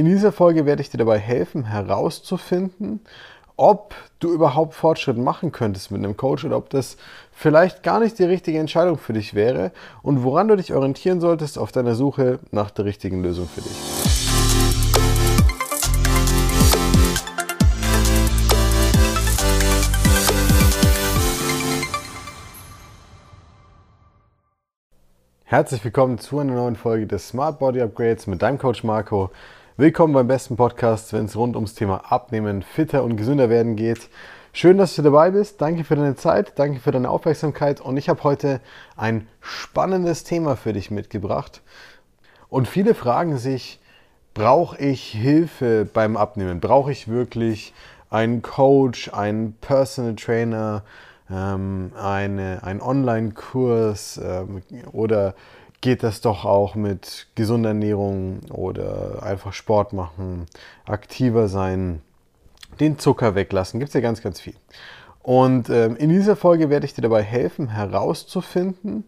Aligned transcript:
in 0.00 0.06
dieser 0.06 0.32
Folge 0.32 0.64
werde 0.64 0.80
ich 0.80 0.88
dir 0.88 0.96
dabei 0.96 1.18
helfen, 1.18 1.66
herauszufinden, 1.66 3.00
ob 3.58 3.94
du 4.18 4.32
überhaupt 4.32 4.72
Fortschritt 4.72 5.18
machen 5.18 5.52
könntest 5.52 5.90
mit 5.90 6.02
einem 6.02 6.16
Coach 6.16 6.42
oder 6.46 6.56
ob 6.56 6.70
das 6.70 6.96
vielleicht 7.32 7.82
gar 7.82 8.00
nicht 8.00 8.18
die 8.18 8.24
richtige 8.24 8.58
Entscheidung 8.58 8.96
für 8.96 9.12
dich 9.12 9.34
wäre 9.34 9.72
und 10.00 10.24
woran 10.24 10.48
du 10.48 10.56
dich 10.56 10.72
orientieren 10.72 11.20
solltest 11.20 11.58
auf 11.58 11.70
deiner 11.70 11.94
Suche 11.94 12.38
nach 12.50 12.70
der 12.70 12.86
richtigen 12.86 13.22
Lösung 13.22 13.46
für 13.46 13.60
dich. 13.60 13.76
Herzlich 25.44 25.84
willkommen 25.84 26.18
zu 26.18 26.38
einer 26.38 26.54
neuen 26.54 26.76
Folge 26.76 27.06
des 27.06 27.28
Smart 27.28 27.58
Body 27.58 27.82
Upgrades 27.82 28.26
mit 28.26 28.40
deinem 28.40 28.56
Coach 28.56 28.82
Marco. 28.82 29.30
Willkommen 29.80 30.12
beim 30.12 30.28
besten 30.28 30.56
Podcast, 30.56 31.14
wenn 31.14 31.24
es 31.24 31.34
rund 31.34 31.56
ums 31.56 31.72
Thema 31.72 32.12
Abnehmen, 32.12 32.60
fitter 32.60 33.02
und 33.02 33.16
gesünder 33.16 33.48
werden 33.48 33.76
geht. 33.76 34.10
Schön, 34.52 34.76
dass 34.76 34.94
du 34.94 35.00
dabei 35.00 35.30
bist. 35.30 35.62
Danke 35.62 35.84
für 35.84 35.96
deine 35.96 36.16
Zeit, 36.16 36.52
danke 36.58 36.80
für 36.80 36.90
deine 36.90 37.08
Aufmerksamkeit 37.08 37.80
und 37.80 37.96
ich 37.96 38.10
habe 38.10 38.22
heute 38.22 38.60
ein 38.98 39.26
spannendes 39.40 40.22
Thema 40.22 40.56
für 40.56 40.74
dich 40.74 40.90
mitgebracht. 40.90 41.62
Und 42.50 42.68
viele 42.68 42.94
fragen 42.94 43.38
sich, 43.38 43.80
brauche 44.34 44.76
ich 44.76 45.12
Hilfe 45.12 45.88
beim 45.90 46.18
Abnehmen? 46.18 46.60
Brauche 46.60 46.92
ich 46.92 47.08
wirklich 47.08 47.72
einen 48.10 48.42
Coach, 48.42 49.10
einen 49.14 49.54
Personal 49.62 50.14
Trainer? 50.14 50.82
ähm, 51.30 51.92
eine, 51.96 52.60
ein 52.62 52.80
Online-Kurs 52.80 54.20
ähm, 54.22 54.62
oder 54.92 55.34
geht 55.80 56.02
das 56.02 56.20
doch 56.20 56.44
auch 56.44 56.74
mit 56.74 57.26
gesunder 57.34 57.70
Ernährung 57.70 58.40
oder 58.50 59.22
einfach 59.22 59.52
Sport 59.52 59.92
machen, 59.92 60.46
aktiver 60.84 61.48
sein, 61.48 62.02
den 62.78 62.98
Zucker 62.98 63.34
weglassen, 63.34 63.80
gibt 63.80 63.88
es 63.88 63.94
ja 63.94 64.00
ganz, 64.00 64.22
ganz 64.22 64.40
viel. 64.40 64.54
Und 65.22 65.68
ähm, 65.68 65.96
in 65.96 66.08
dieser 66.08 66.36
Folge 66.36 66.70
werde 66.70 66.86
ich 66.86 66.94
dir 66.94 67.02
dabei 67.02 67.22
helfen, 67.22 67.68
herauszufinden, 67.68 69.04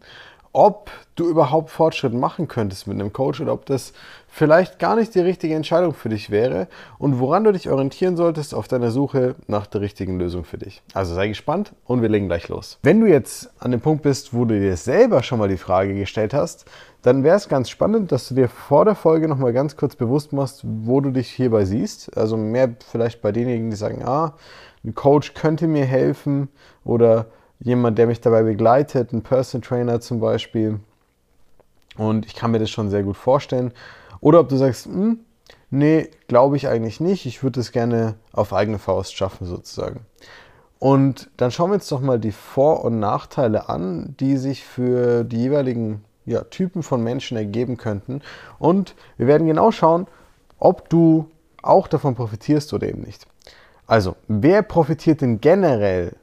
ob 0.53 0.91
du 1.15 1.29
überhaupt 1.29 1.71
Fortschritt 1.71 2.13
machen 2.13 2.49
könntest 2.49 2.87
mit 2.87 3.01
einem 3.01 3.13
Coach 3.13 3.41
oder 3.41 3.53
ob 3.53 3.65
das 3.67 3.93
vielleicht 4.29 4.79
gar 4.79 4.97
nicht 4.97 5.15
die 5.15 5.21
richtige 5.21 5.55
Entscheidung 5.55 5.95
für 5.95 6.09
dich 6.09 6.31
wäre 6.31 6.69
und 6.99 7.21
woran 7.21 7.45
du 7.45 7.53
dich 7.53 7.71
orientieren 7.71 8.17
solltest 8.17 8.55
auf 8.55 8.69
deiner 8.69 8.91
Suche 8.91 9.35
nach 9.47 9.67
der 9.67 9.81
richtigen 9.81 10.19
Lösung 10.19 10.45
für 10.45 10.59
dich. 10.59 10.83
Also 10.95 11.15
sei 11.15 11.29
gespannt 11.29 11.73
und 11.85 12.03
wir 12.03 12.09
legen 12.09 12.29
gleich 12.29 12.49
los. 12.49 12.79
Wenn 12.83 13.01
du 13.01 13.07
jetzt 13.07 13.51
an 13.59 13.71
dem 13.71 13.81
Punkt 13.81 14.03
bist, 14.03 14.35
wo 14.35 14.45
du 14.45 14.59
dir 14.59 14.77
selber 14.77 15.23
schon 15.23 15.39
mal 15.39 15.49
die 15.49 15.57
Frage 15.57 15.95
gestellt 15.95 16.35
hast, 16.35 16.67
dann 17.03 17.25
wäre 17.25 17.37
es 17.37 17.49
ganz 17.49 17.69
spannend, 17.69 18.13
dass 18.13 18.29
du 18.29 18.35
dir 18.35 18.49
vor 18.49 18.85
der 18.85 18.95
Folge 18.95 19.29
nochmal 19.29 19.53
ganz 19.53 19.77
kurz 19.77 19.97
bewusst 19.97 20.33
machst, 20.33 20.63
wo 20.65 21.01
du 21.01 21.11
dich 21.11 21.31
hierbei 21.31 21.65
siehst. 21.65 22.17
Also 22.17 22.37
mehr 22.37 22.75
vielleicht 22.91 23.23
bei 23.23 23.33
denjenigen, 23.33 23.71
die 23.71 23.77
sagen, 23.77 24.03
ah, 24.05 24.35
ein 24.85 24.95
Coach 24.95 25.35
könnte 25.35 25.67
mir 25.67 25.85
helfen 25.85 26.49
oder 26.85 27.27
jemand, 27.63 27.99
der 27.99 28.07
mich 28.07 28.21
dabei 28.21 28.43
begleitet, 28.43 29.13
ein 29.13 29.23
Person 29.23 29.63
Trainer 29.63 30.01
zum 30.01 30.21
Beispiel. 30.21 30.81
Und 31.97 32.27
ich 32.27 32.35
kann 32.35 32.51
mir 32.51 32.59
das 32.59 32.71
schon 32.71 32.91
sehr 32.91 33.03
gut 33.03 33.17
vorstellen. 33.17 33.73
Oder 34.21 34.41
ob 34.41 34.49
du 34.49 34.57
sagst, 34.57 34.87
hm, 34.87 35.21
nee, 35.71 36.09
glaube 36.29 36.57
ich 36.57 36.69
eigentlich 36.69 37.01
nicht. 37.01 37.27
Ich 37.27 37.43
würde 37.43 37.61
es 37.61 37.73
gerne 37.73 38.15
auf 38.33 38.53
eigene 38.53 38.79
Faust 38.79 39.17
schaffen 39.17 39.47
sozusagen. 39.47 40.01
Und 40.79 41.31
dann 41.37 41.51
schauen 41.51 41.71
wir 41.71 41.75
uns 41.75 41.89
doch 41.89 42.01
mal 42.01 42.19
die 42.19 42.33
Vor- 42.33 42.85
und 42.85 42.99
Nachteile 42.99 43.69
an, 43.69 44.17
die 44.19 44.37
sich 44.37 44.65
für 44.65 45.23
die 45.23 45.37
jeweiligen 45.37 46.05
ja, 46.25 46.43
Typen 46.43 46.83
von 46.83 47.03
Menschen 47.03 47.37
ergeben 47.37 47.77
könnten. 47.77 48.23
Und 48.59 48.95
wir 49.17 49.27
werden 49.27 49.47
genau 49.47 49.71
schauen, 49.71 50.07
ob 50.59 50.89
du 50.89 51.29
auch 51.63 51.87
davon 51.87 52.15
profitierst 52.17 52.73
oder 52.73 52.89
eben 52.89 53.03
nicht. 53.03 53.27
Also, 53.87 54.17
wer 54.27 54.63
profitiert 54.63 55.21
denn 55.21 55.41
generell 55.41 56.17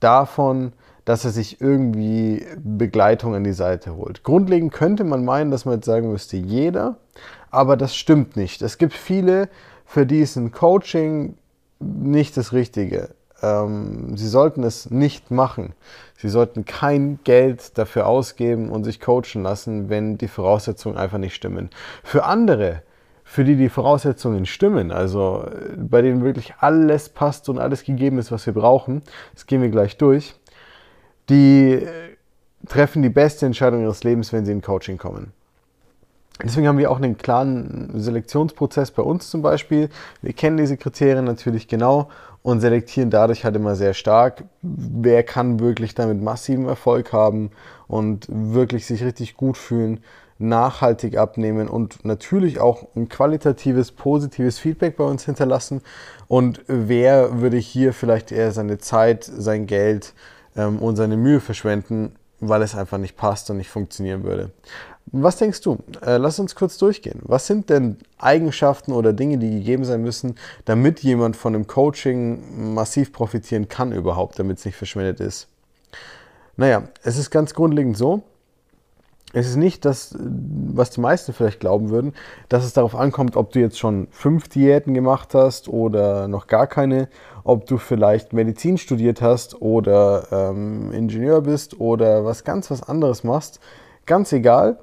davon, 0.00 0.72
dass 1.04 1.24
er 1.24 1.30
sich 1.30 1.60
irgendwie 1.60 2.46
Begleitung 2.56 3.34
an 3.34 3.44
die 3.44 3.52
Seite 3.52 3.96
holt. 3.96 4.22
Grundlegend 4.22 4.72
könnte 4.72 5.04
man 5.04 5.24
meinen, 5.24 5.50
dass 5.50 5.64
man 5.64 5.76
jetzt 5.76 5.86
sagen 5.86 6.10
müsste, 6.10 6.36
jeder, 6.36 6.96
aber 7.50 7.76
das 7.76 7.96
stimmt 7.96 8.36
nicht. 8.36 8.62
Es 8.62 8.78
gibt 8.78 8.92
viele, 8.92 9.48
für 9.84 10.06
die 10.06 10.20
ist 10.20 10.36
ein 10.36 10.52
Coaching 10.52 11.36
nicht 11.80 12.36
das 12.36 12.52
Richtige. 12.52 13.10
Ähm, 13.42 14.16
sie 14.16 14.28
sollten 14.28 14.62
es 14.62 14.90
nicht 14.90 15.30
machen. 15.30 15.72
Sie 16.16 16.28
sollten 16.28 16.64
kein 16.64 17.18
Geld 17.24 17.78
dafür 17.78 18.06
ausgeben 18.06 18.70
und 18.70 18.84
sich 18.84 19.00
coachen 19.00 19.42
lassen, 19.42 19.88
wenn 19.88 20.18
die 20.18 20.28
Voraussetzungen 20.28 20.98
einfach 20.98 21.18
nicht 21.18 21.34
stimmen. 21.34 21.70
Für 22.04 22.24
andere 22.24 22.82
für 23.30 23.44
die 23.44 23.54
die 23.54 23.68
Voraussetzungen 23.68 24.44
stimmen, 24.44 24.90
also 24.90 25.48
bei 25.76 26.02
denen 26.02 26.24
wirklich 26.24 26.54
alles 26.58 27.08
passt 27.08 27.48
und 27.48 27.60
alles 27.60 27.84
gegeben 27.84 28.18
ist, 28.18 28.32
was 28.32 28.44
wir 28.44 28.52
brauchen, 28.52 29.02
das 29.34 29.46
gehen 29.46 29.62
wir 29.62 29.68
gleich 29.68 29.96
durch, 29.98 30.34
die 31.28 31.74
äh, 31.74 31.86
treffen 32.68 33.02
die 33.02 33.08
beste 33.08 33.46
Entscheidung 33.46 33.82
ihres 33.82 34.02
Lebens, 34.02 34.32
wenn 34.32 34.44
sie 34.44 34.50
in 34.50 34.62
Coaching 34.62 34.98
kommen. 34.98 35.32
Deswegen 36.42 36.66
haben 36.66 36.78
wir 36.78 36.90
auch 36.90 36.96
einen 36.96 37.18
klaren 37.18 37.92
Selektionsprozess 38.00 38.90
bei 38.90 39.02
uns 39.02 39.30
zum 39.30 39.42
Beispiel. 39.42 39.90
Wir 40.22 40.32
kennen 40.32 40.56
diese 40.56 40.76
Kriterien 40.76 41.24
natürlich 41.24 41.68
genau 41.68 42.08
und 42.42 42.58
selektieren 42.58 43.10
dadurch 43.10 43.44
halt 43.44 43.54
immer 43.54 43.76
sehr 43.76 43.94
stark, 43.94 44.42
wer 44.60 45.22
kann 45.22 45.60
wirklich 45.60 45.94
damit 45.94 46.20
massiven 46.20 46.66
Erfolg 46.66 47.12
haben 47.12 47.52
und 47.86 48.26
wirklich 48.28 48.86
sich 48.86 49.04
richtig 49.04 49.36
gut 49.36 49.56
fühlen 49.56 50.00
nachhaltig 50.40 51.16
abnehmen 51.16 51.68
und 51.68 52.04
natürlich 52.04 52.60
auch 52.60 52.88
ein 52.96 53.08
qualitatives, 53.08 53.92
positives 53.92 54.58
Feedback 54.58 54.96
bei 54.96 55.04
uns 55.04 55.24
hinterlassen. 55.24 55.82
Und 56.28 56.62
wer 56.66 57.40
würde 57.40 57.58
hier 57.58 57.92
vielleicht 57.92 58.32
eher 58.32 58.52
seine 58.52 58.78
Zeit, 58.78 59.24
sein 59.24 59.66
Geld 59.66 60.14
ähm, 60.56 60.78
und 60.78 60.96
seine 60.96 61.16
Mühe 61.16 61.40
verschwenden, 61.40 62.16
weil 62.40 62.62
es 62.62 62.74
einfach 62.74 62.98
nicht 62.98 63.16
passt 63.16 63.50
und 63.50 63.58
nicht 63.58 63.68
funktionieren 63.68 64.24
würde. 64.24 64.50
Was 65.12 65.36
denkst 65.36 65.60
du? 65.62 65.78
Äh, 66.04 66.16
lass 66.16 66.38
uns 66.38 66.54
kurz 66.54 66.78
durchgehen. 66.78 67.20
Was 67.22 67.46
sind 67.46 67.68
denn 67.68 67.98
Eigenschaften 68.16 68.92
oder 68.92 69.12
Dinge, 69.12 69.38
die 69.38 69.50
gegeben 69.50 69.84
sein 69.84 70.02
müssen, 70.02 70.36
damit 70.64 71.00
jemand 71.00 71.36
von 71.36 71.54
einem 71.54 71.66
Coaching 71.66 72.74
massiv 72.74 73.12
profitieren 73.12 73.68
kann 73.68 73.92
überhaupt, 73.92 74.38
damit 74.38 74.58
es 74.58 74.64
nicht 74.64 74.76
verschwendet 74.76 75.20
ist? 75.20 75.48
Naja, 76.56 76.84
es 77.02 77.18
ist 77.18 77.30
ganz 77.30 77.54
grundlegend 77.54 77.96
so, 77.96 78.22
es 79.32 79.48
ist 79.48 79.56
nicht 79.56 79.84
das, 79.84 80.16
was 80.18 80.90
die 80.90 81.00
meisten 81.00 81.32
vielleicht 81.32 81.60
glauben 81.60 81.90
würden, 81.90 82.14
dass 82.48 82.64
es 82.64 82.72
darauf 82.72 82.94
ankommt, 82.94 83.36
ob 83.36 83.52
du 83.52 83.60
jetzt 83.60 83.78
schon 83.78 84.08
fünf 84.10 84.48
Diäten 84.48 84.94
gemacht 84.94 85.34
hast 85.34 85.68
oder 85.68 86.26
noch 86.26 86.46
gar 86.46 86.66
keine, 86.66 87.08
ob 87.44 87.66
du 87.66 87.78
vielleicht 87.78 88.32
Medizin 88.32 88.78
studiert 88.78 89.22
hast 89.22 89.60
oder 89.62 90.26
ähm, 90.32 90.92
Ingenieur 90.92 91.42
bist 91.42 91.80
oder 91.80 92.24
was 92.24 92.44
ganz 92.44 92.70
was 92.70 92.82
anderes 92.82 93.24
machst. 93.24 93.60
Ganz 94.06 94.32
egal. 94.32 94.78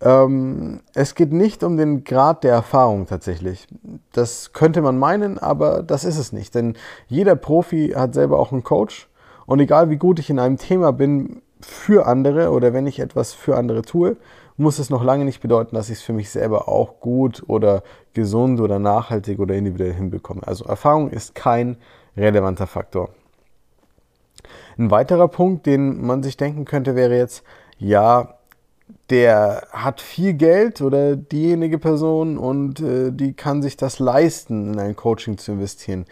Ähm, 0.00 0.80
es 0.94 1.14
geht 1.14 1.32
nicht 1.32 1.62
um 1.62 1.76
den 1.76 2.04
Grad 2.04 2.42
der 2.44 2.52
Erfahrung 2.52 3.06
tatsächlich. 3.06 3.68
Das 4.12 4.52
könnte 4.52 4.82
man 4.82 4.98
meinen, 4.98 5.38
aber 5.38 5.82
das 5.82 6.04
ist 6.04 6.18
es 6.18 6.32
nicht. 6.32 6.54
Denn 6.54 6.74
jeder 7.06 7.36
Profi 7.36 7.92
hat 7.94 8.14
selber 8.14 8.38
auch 8.38 8.52
einen 8.52 8.64
Coach. 8.64 9.08
Und 9.46 9.60
egal 9.60 9.90
wie 9.90 9.96
gut 9.96 10.18
ich 10.18 10.30
in 10.30 10.38
einem 10.38 10.56
Thema 10.56 10.92
bin, 10.92 11.42
für 11.64 12.06
andere 12.06 12.50
oder 12.50 12.72
wenn 12.72 12.86
ich 12.86 13.00
etwas 13.00 13.32
für 13.32 13.56
andere 13.56 13.82
tue, 13.82 14.16
muss 14.56 14.78
es 14.78 14.90
noch 14.90 15.02
lange 15.02 15.24
nicht 15.24 15.40
bedeuten, 15.40 15.74
dass 15.74 15.90
ich 15.90 15.98
es 15.98 16.04
für 16.04 16.12
mich 16.12 16.30
selber 16.30 16.68
auch 16.68 17.00
gut 17.00 17.42
oder 17.48 17.82
gesund 18.12 18.60
oder 18.60 18.78
nachhaltig 18.78 19.40
oder 19.40 19.54
individuell 19.54 19.92
hinbekomme. 19.92 20.46
Also 20.46 20.64
Erfahrung 20.64 21.10
ist 21.10 21.34
kein 21.34 21.76
relevanter 22.16 22.66
Faktor. 22.66 23.10
Ein 24.78 24.90
weiterer 24.90 25.28
Punkt, 25.28 25.66
den 25.66 26.04
man 26.04 26.22
sich 26.22 26.36
denken 26.36 26.64
könnte, 26.64 26.94
wäre 26.94 27.16
jetzt, 27.16 27.42
ja, 27.78 28.34
der 29.10 29.66
hat 29.72 30.00
viel 30.00 30.34
Geld 30.34 30.80
oder 30.80 31.16
diejenige 31.16 31.78
Person 31.78 32.38
und 32.38 32.80
äh, 32.80 33.10
die 33.10 33.32
kann 33.32 33.62
sich 33.62 33.76
das 33.76 33.98
leisten, 33.98 34.74
in 34.74 34.78
ein 34.78 34.96
Coaching 34.96 35.38
zu 35.38 35.52
investieren 35.52 36.06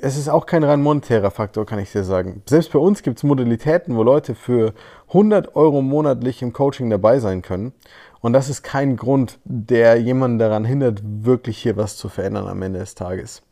es 0.00 0.18
ist 0.18 0.28
auch 0.28 0.44
kein 0.44 0.62
rein 0.62 0.82
monetärer 0.82 1.30
Faktor, 1.30 1.64
kann 1.64 1.78
ich 1.78 1.90
dir 1.90 2.04
sagen. 2.04 2.42
Selbst 2.46 2.72
bei 2.72 2.78
uns 2.78 3.02
gibt 3.02 3.18
es 3.18 3.22
Modalitäten, 3.22 3.96
wo 3.96 4.02
Leute 4.02 4.34
für 4.34 4.74
100 5.08 5.56
Euro 5.56 5.80
monatlich 5.80 6.42
im 6.42 6.52
Coaching 6.52 6.90
dabei 6.90 7.18
sein 7.18 7.40
können. 7.40 7.72
Und 8.20 8.34
das 8.34 8.48
ist 8.48 8.62
kein 8.62 8.96
Grund, 8.96 9.38
der 9.44 9.96
jemanden 9.96 10.38
daran 10.38 10.64
hindert, 10.64 11.02
wirklich 11.02 11.58
hier 11.58 11.76
was 11.76 11.96
zu 11.96 12.08
verändern 12.08 12.46
am 12.46 12.62
Ende 12.62 12.80
des 12.80 12.94
Tages. 12.94 13.42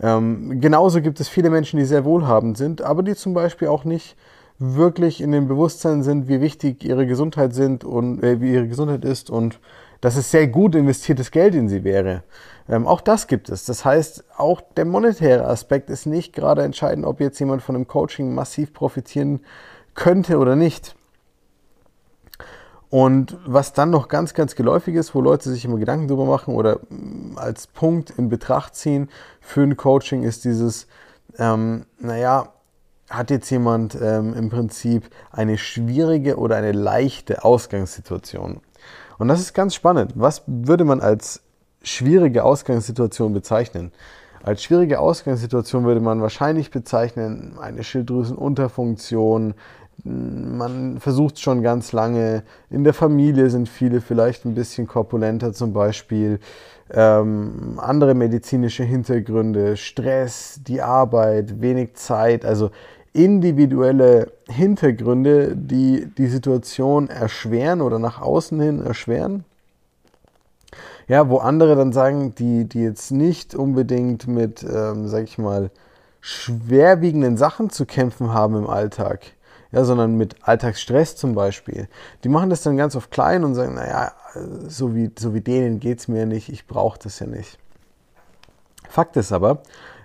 Ähm, 0.00 0.60
genauso 0.60 1.00
gibt 1.00 1.20
es 1.20 1.28
viele 1.28 1.50
Menschen, 1.50 1.78
die 1.78 1.86
sehr 1.86 2.04
wohlhabend 2.04 2.58
sind, 2.58 2.82
aber 2.82 3.02
die 3.02 3.14
zum 3.14 3.32
Beispiel 3.32 3.68
auch 3.68 3.84
nicht 3.84 4.16
wirklich 4.58 5.20
in 5.20 5.32
dem 5.32 5.48
Bewusstsein 5.48 6.02
sind, 6.02 6.28
wie 6.28 6.40
wichtig 6.40 6.84
ihre 6.84 7.06
Gesundheit 7.06 7.54
sind 7.54 7.84
und 7.84 8.22
äh, 8.22 8.40
wie 8.40 8.52
ihre 8.52 8.68
Gesundheit 8.68 9.04
ist 9.04 9.30
und 9.30 9.60
dass 10.02 10.16
es 10.16 10.30
sehr 10.30 10.48
gut 10.48 10.74
investiertes 10.74 11.30
Geld 11.30 11.54
in 11.54 11.68
sie 11.68 11.84
wäre. 11.84 12.24
Ähm, 12.68 12.86
auch 12.86 13.00
das 13.00 13.28
gibt 13.28 13.48
es. 13.48 13.64
Das 13.64 13.84
heißt, 13.84 14.24
auch 14.36 14.60
der 14.76 14.84
monetäre 14.84 15.46
Aspekt 15.46 15.88
ist 15.88 16.06
nicht 16.06 16.34
gerade 16.34 16.62
entscheidend, 16.62 17.06
ob 17.06 17.20
jetzt 17.20 17.38
jemand 17.38 17.62
von 17.62 17.76
einem 17.76 17.86
Coaching 17.86 18.34
massiv 18.34 18.74
profitieren 18.74 19.40
könnte 19.94 20.38
oder 20.38 20.56
nicht. 20.56 20.96
Und 22.90 23.38
was 23.46 23.72
dann 23.72 23.90
noch 23.90 24.08
ganz, 24.08 24.34
ganz 24.34 24.54
geläufig 24.54 24.96
ist, 24.96 25.14
wo 25.14 25.20
Leute 25.20 25.48
sich 25.48 25.64
immer 25.64 25.78
Gedanken 25.78 26.08
drüber 26.08 26.26
machen 26.26 26.54
oder 26.54 26.80
mm, 26.90 27.38
als 27.38 27.68
Punkt 27.68 28.10
in 28.10 28.28
Betracht 28.28 28.74
ziehen 28.74 29.08
für 29.40 29.62
ein 29.62 29.76
Coaching, 29.76 30.24
ist 30.24 30.44
dieses, 30.44 30.88
ähm, 31.38 31.86
naja, 31.98 32.52
hat 33.08 33.30
jetzt 33.30 33.48
jemand 33.50 33.96
ähm, 34.00 34.34
im 34.34 34.50
Prinzip 34.50 35.08
eine 35.30 35.58
schwierige 35.58 36.36
oder 36.36 36.56
eine 36.56 36.72
leichte 36.72 37.44
Ausgangssituation? 37.44 38.60
Und 39.18 39.28
das 39.28 39.40
ist 39.40 39.54
ganz 39.54 39.74
spannend. 39.74 40.12
Was 40.14 40.42
würde 40.46 40.84
man 40.84 41.00
als 41.00 41.42
schwierige 41.82 42.44
Ausgangssituation 42.44 43.32
bezeichnen? 43.32 43.92
Als 44.42 44.64
schwierige 44.64 44.98
Ausgangssituation 44.98 45.84
würde 45.84 46.00
man 46.00 46.20
wahrscheinlich 46.20 46.70
bezeichnen 46.70 47.56
eine 47.60 47.84
Schilddrüsenunterfunktion. 47.84 49.54
Man 50.04 50.98
versucht 50.98 51.38
schon 51.38 51.62
ganz 51.62 51.92
lange. 51.92 52.42
In 52.68 52.82
der 52.82 52.94
Familie 52.94 53.50
sind 53.50 53.68
viele 53.68 54.00
vielleicht 54.00 54.44
ein 54.44 54.54
bisschen 54.54 54.88
korpulenter 54.88 55.52
zum 55.52 55.72
Beispiel. 55.72 56.40
Ähm, 56.90 57.78
andere 57.80 58.14
medizinische 58.14 58.82
Hintergründe, 58.82 59.76
Stress, 59.76 60.60
die 60.66 60.82
Arbeit, 60.82 61.60
wenig 61.60 61.94
Zeit. 61.94 62.44
Also 62.44 62.70
individuelle 63.12 64.32
Hintergründe, 64.48 65.54
die 65.56 66.06
die 66.06 66.28
Situation 66.28 67.08
erschweren 67.08 67.80
oder 67.80 67.98
nach 67.98 68.20
außen 68.20 68.60
hin 68.60 68.84
erschweren. 68.84 69.44
Ja, 71.08 71.28
wo 71.28 71.38
andere 71.38 71.76
dann 71.76 71.92
sagen, 71.92 72.34
die, 72.34 72.64
die 72.64 72.82
jetzt 72.82 73.10
nicht 73.10 73.54
unbedingt 73.54 74.28
mit, 74.28 74.62
ähm, 74.62 75.08
sag 75.08 75.24
ich 75.24 75.36
mal, 75.36 75.70
schwerwiegenden 76.20 77.36
Sachen 77.36 77.68
zu 77.68 77.84
kämpfen 77.84 78.32
haben 78.32 78.54
im 78.56 78.70
Alltag, 78.70 79.20
ja, 79.72 79.84
sondern 79.84 80.16
mit 80.16 80.36
Alltagsstress 80.42 81.16
zum 81.16 81.34
Beispiel. 81.34 81.88
Die 82.24 82.28
machen 82.28 82.48
das 82.48 82.62
dann 82.62 82.76
ganz 82.76 82.94
oft 82.94 83.10
klein 83.10 83.44
und 83.44 83.54
sagen, 83.54 83.74
naja, 83.74 84.12
so 84.68 84.94
wie, 84.94 85.10
so 85.18 85.34
wie 85.34 85.40
denen 85.40 85.80
geht 85.80 85.98
es 85.98 86.08
mir 86.08 86.24
nicht, 86.24 86.48
ich 86.48 86.66
brauche 86.66 86.98
das 86.98 87.18
ja 87.18 87.26
nicht. 87.26 87.58
Fakt 88.88 89.16
ist 89.16 89.32
aber, 89.32 89.62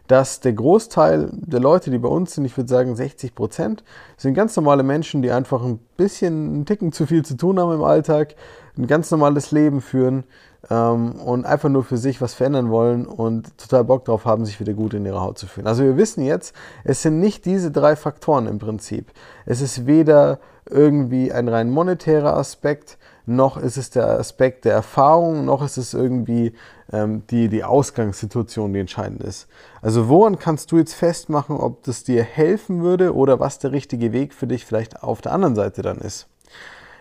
dass 0.08 0.40
der 0.40 0.54
Großteil 0.54 1.30
der 1.34 1.60
Leute, 1.60 1.92
die 1.92 1.98
bei 1.98 2.08
uns 2.08 2.34
sind, 2.34 2.46
ich 2.46 2.56
würde 2.56 2.70
sagen 2.70 2.96
60 2.96 3.36
Prozent, 3.36 3.84
sind 4.16 4.34
ganz 4.34 4.56
normale 4.56 4.84
Menschen, 4.84 5.22
die 5.22 5.32
einfach 5.32 5.64
ein 5.64 5.80
bisschen, 5.98 6.54
einen 6.54 6.66
Ticken 6.66 6.92
zu 6.92 7.06
viel 7.06 7.24
zu 7.26 7.36
tun 7.36 7.60
haben 7.60 7.74
im 7.74 7.84
Alltag, 7.84 8.36
ein 8.78 8.88
ganz 8.88 9.12
normales 9.12 9.52
Leben 9.52 9.82
führen 9.82 10.24
ähm, 10.70 11.14
und 11.14 11.46
einfach 11.46 11.70
nur 11.70 11.84
für 11.84 11.98
sich 11.98 12.22
was 12.22 12.34
verändern 12.34 12.70
wollen 12.70 13.06
und 13.06 13.58
total 13.58 13.84
Bock 13.84 14.06
drauf 14.06 14.26
haben, 14.26 14.46
sich 14.46 14.60
wieder 14.60 14.74
gut 14.74 14.94
in 14.94 15.06
ihrer 15.06 15.22
Haut 15.22 15.38
zu 15.38 15.48
fühlen. 15.48 15.68
Also 15.68 15.84
wir 15.84 15.98
wissen 15.98 16.24
jetzt, 16.24 16.56
es 16.84 17.02
sind 17.02 17.20
nicht 17.20 17.46
diese 17.46 17.72
drei 17.72 17.96
Faktoren 17.96 18.48
im 18.48 18.60
Prinzip. 18.60 19.12
Es 19.46 19.62
ist 19.62 19.88
weder 19.88 20.40
irgendwie 20.70 21.32
ein 21.32 21.48
rein 21.48 21.70
monetärer 21.70 22.36
Aspekt, 22.38 22.98
noch 23.28 23.58
ist 23.58 23.76
es 23.76 23.90
der 23.90 24.08
Aspekt 24.08 24.64
der 24.64 24.74
Erfahrung, 24.74 25.44
noch 25.44 25.62
ist 25.62 25.76
es 25.76 25.94
irgendwie 25.94 26.54
ähm, 26.94 27.24
die, 27.30 27.50
die 27.50 27.66
Ausgangssituation, 27.66 28.72
die 28.72 28.80
entscheidend 28.80 29.22
ist. 29.22 29.48
Also 29.82 30.08
woran 30.08 30.40
kannst 30.40 30.72
du 30.72 30.78
jetzt 30.78 30.94
festmachen, 30.94 31.58
ob 31.58 31.84
das 31.84 32.06
dir 32.06 32.24
helfen 32.24 32.82
würde 32.82 33.14
oder 33.14 33.40
was 33.42 33.60
der 33.60 33.74
richtige 33.74 34.14
Weg 34.14 34.34
für 34.34 34.48
dich 34.48 34.66
vielleicht 34.66 35.04
auf 35.04 35.20
der 35.20 35.34
anderen 35.34 35.56
Seite 35.56 35.82
dann 35.82 35.98
ist? 35.98 36.28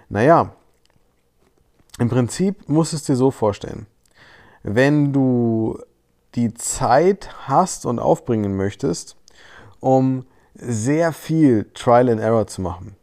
Naja, 0.08 0.52
im 2.00 2.08
Prinzip 2.08 2.69
musst 2.69 2.93
du 2.93 2.96
es 2.96 3.05
dir 3.05 3.17
so 3.17 3.31
vorstellen. 3.31 3.87
Wenn 4.64 5.12
du 5.12 5.79
die 6.34 6.52
Zeit 6.55 7.31
hast 7.46 7.87
und 7.87 8.00
aufbringen 8.00 8.56
möchtest, 8.56 9.17
um 9.79 10.26
sehr 10.55 11.12
viel 11.12 11.70
Trial 11.72 12.11
and 12.11 12.20
Error 12.20 12.49
zu 12.49 12.62
machen, 12.62 12.96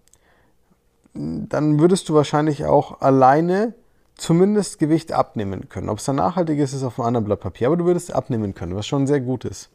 dann 1.14 1.80
würdest 1.80 2.10
du 2.10 2.14
wahrscheinlich 2.14 2.66
auch 2.66 3.02
alleine 3.02 3.74
zumindest 4.16 4.80
Gewicht 4.80 5.12
abnehmen 5.12 5.70
können. 5.70 5.90
Ob 5.90 6.00
es 6.00 6.06
dann 6.06 6.18
nachhaltig 6.18 6.60
ist, 6.60 6.74
ist 6.74 6.84
auf 6.84 7.00
einem 7.00 7.08
anderen 7.08 7.26
Blatt 7.26 7.40
Papier, 7.40 7.68
aber 7.68 7.78
du 7.78 7.86
würdest 7.86 8.14
abnehmen 8.14 8.54
können, 8.54 8.76
was 8.76 8.88
schon 8.88 9.08
sehr 9.08 9.22
gut 9.22 9.46
ist. 9.46 9.70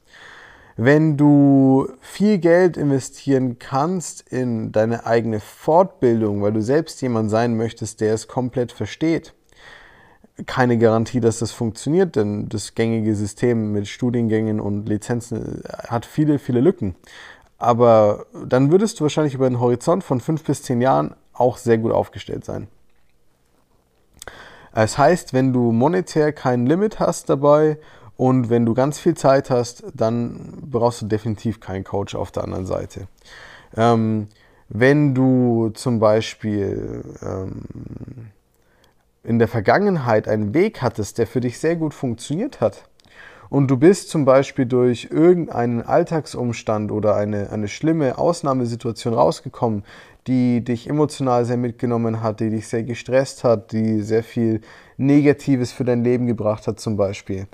Wenn 0.76 1.16
du 1.16 1.88
viel 2.00 2.38
Geld 2.38 2.76
investieren 2.76 3.58
kannst 3.58 4.20
in 4.30 4.70
deine 4.70 5.06
eigene 5.06 5.40
Fortbildung, 5.40 6.40
weil 6.40 6.52
du 6.52 6.62
selbst 6.62 7.02
jemand 7.02 7.30
sein 7.30 7.56
möchtest, 7.56 8.00
der 8.00 8.14
es 8.14 8.28
komplett 8.28 8.70
versteht, 8.70 9.34
keine 10.46 10.78
Garantie, 10.78 11.18
dass 11.18 11.40
das 11.40 11.50
funktioniert, 11.50 12.14
denn 12.14 12.48
das 12.48 12.76
gängige 12.76 13.16
System 13.16 13.72
mit 13.72 13.88
Studiengängen 13.88 14.60
und 14.60 14.88
Lizenzen 14.88 15.64
hat 15.88 16.06
viele, 16.06 16.38
viele 16.38 16.60
Lücken. 16.60 16.94
Aber 17.58 18.26
dann 18.46 18.70
würdest 18.70 19.00
du 19.00 19.02
wahrscheinlich 19.02 19.34
über 19.34 19.46
einen 19.46 19.58
Horizont 19.58 20.04
von 20.04 20.20
fünf 20.20 20.44
bis 20.44 20.62
zehn 20.62 20.80
Jahren 20.80 21.16
auch 21.38 21.56
sehr 21.56 21.78
gut 21.78 21.92
aufgestellt 21.92 22.44
sein. 22.44 22.68
Es 24.72 24.98
heißt, 24.98 25.32
wenn 25.32 25.52
du 25.52 25.72
monetär 25.72 26.32
kein 26.32 26.66
Limit 26.66 27.00
hast 27.00 27.28
dabei 27.30 27.78
und 28.16 28.50
wenn 28.50 28.66
du 28.66 28.74
ganz 28.74 28.98
viel 28.98 29.14
Zeit 29.14 29.50
hast, 29.50 29.84
dann 29.94 30.62
brauchst 30.62 31.02
du 31.02 31.06
definitiv 31.06 31.60
keinen 31.60 31.84
Coach 31.84 32.14
auf 32.14 32.30
der 32.30 32.44
anderen 32.44 32.66
Seite. 32.66 33.08
Ähm, 33.76 34.28
wenn 34.68 35.14
du 35.14 35.70
zum 35.70 35.98
Beispiel 35.98 37.02
ähm, 37.22 37.62
in 39.24 39.38
der 39.38 39.48
Vergangenheit 39.48 40.28
einen 40.28 40.52
Weg 40.52 40.82
hattest, 40.82 41.18
der 41.18 41.26
für 41.26 41.40
dich 41.40 41.58
sehr 41.58 41.76
gut 41.76 41.94
funktioniert 41.94 42.60
hat, 42.60 42.88
und 43.50 43.68
du 43.68 43.78
bist 43.78 44.10
zum 44.10 44.26
Beispiel 44.26 44.66
durch 44.66 45.08
irgendeinen 45.10 45.80
Alltagsumstand 45.80 46.92
oder 46.92 47.16
eine, 47.16 47.50
eine 47.50 47.68
schlimme 47.68 48.18
Ausnahmesituation 48.18 49.14
rausgekommen, 49.14 49.84
die 50.28 50.62
dich 50.62 50.88
emotional 50.88 51.44
sehr 51.46 51.56
mitgenommen 51.56 52.22
hat, 52.22 52.40
die 52.40 52.50
dich 52.50 52.68
sehr 52.68 52.82
gestresst 52.82 53.44
hat, 53.44 53.72
die 53.72 54.02
sehr 54.02 54.22
viel 54.22 54.60
Negatives 54.98 55.72
für 55.72 55.84
dein 55.84 56.04
Leben 56.04 56.26
gebracht 56.26 56.66
hat 56.66 56.78
zum 56.78 56.96
Beispiel, 56.96 57.46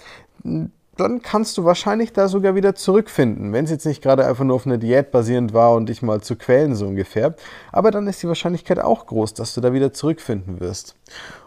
dann 0.96 1.22
kannst 1.22 1.56
du 1.56 1.64
wahrscheinlich 1.64 2.12
da 2.12 2.28
sogar 2.28 2.54
wieder 2.54 2.74
zurückfinden, 2.74 3.52
wenn 3.52 3.64
es 3.64 3.70
jetzt 3.70 3.86
nicht 3.86 4.02
gerade 4.02 4.26
einfach 4.26 4.44
nur 4.44 4.56
auf 4.56 4.66
einer 4.66 4.78
Diät 4.78 5.10
basierend 5.10 5.54
war 5.54 5.74
und 5.74 5.88
dich 5.88 6.02
mal 6.02 6.20
zu 6.20 6.36
quälen, 6.36 6.74
so 6.74 6.86
ungefähr. 6.86 7.34
Aber 7.72 7.90
dann 7.90 8.06
ist 8.06 8.22
die 8.22 8.28
Wahrscheinlichkeit 8.28 8.78
auch 8.78 9.06
groß, 9.06 9.34
dass 9.34 9.54
du 9.54 9.60
da 9.60 9.72
wieder 9.72 9.92
zurückfinden 9.92 10.60
wirst. 10.60 10.96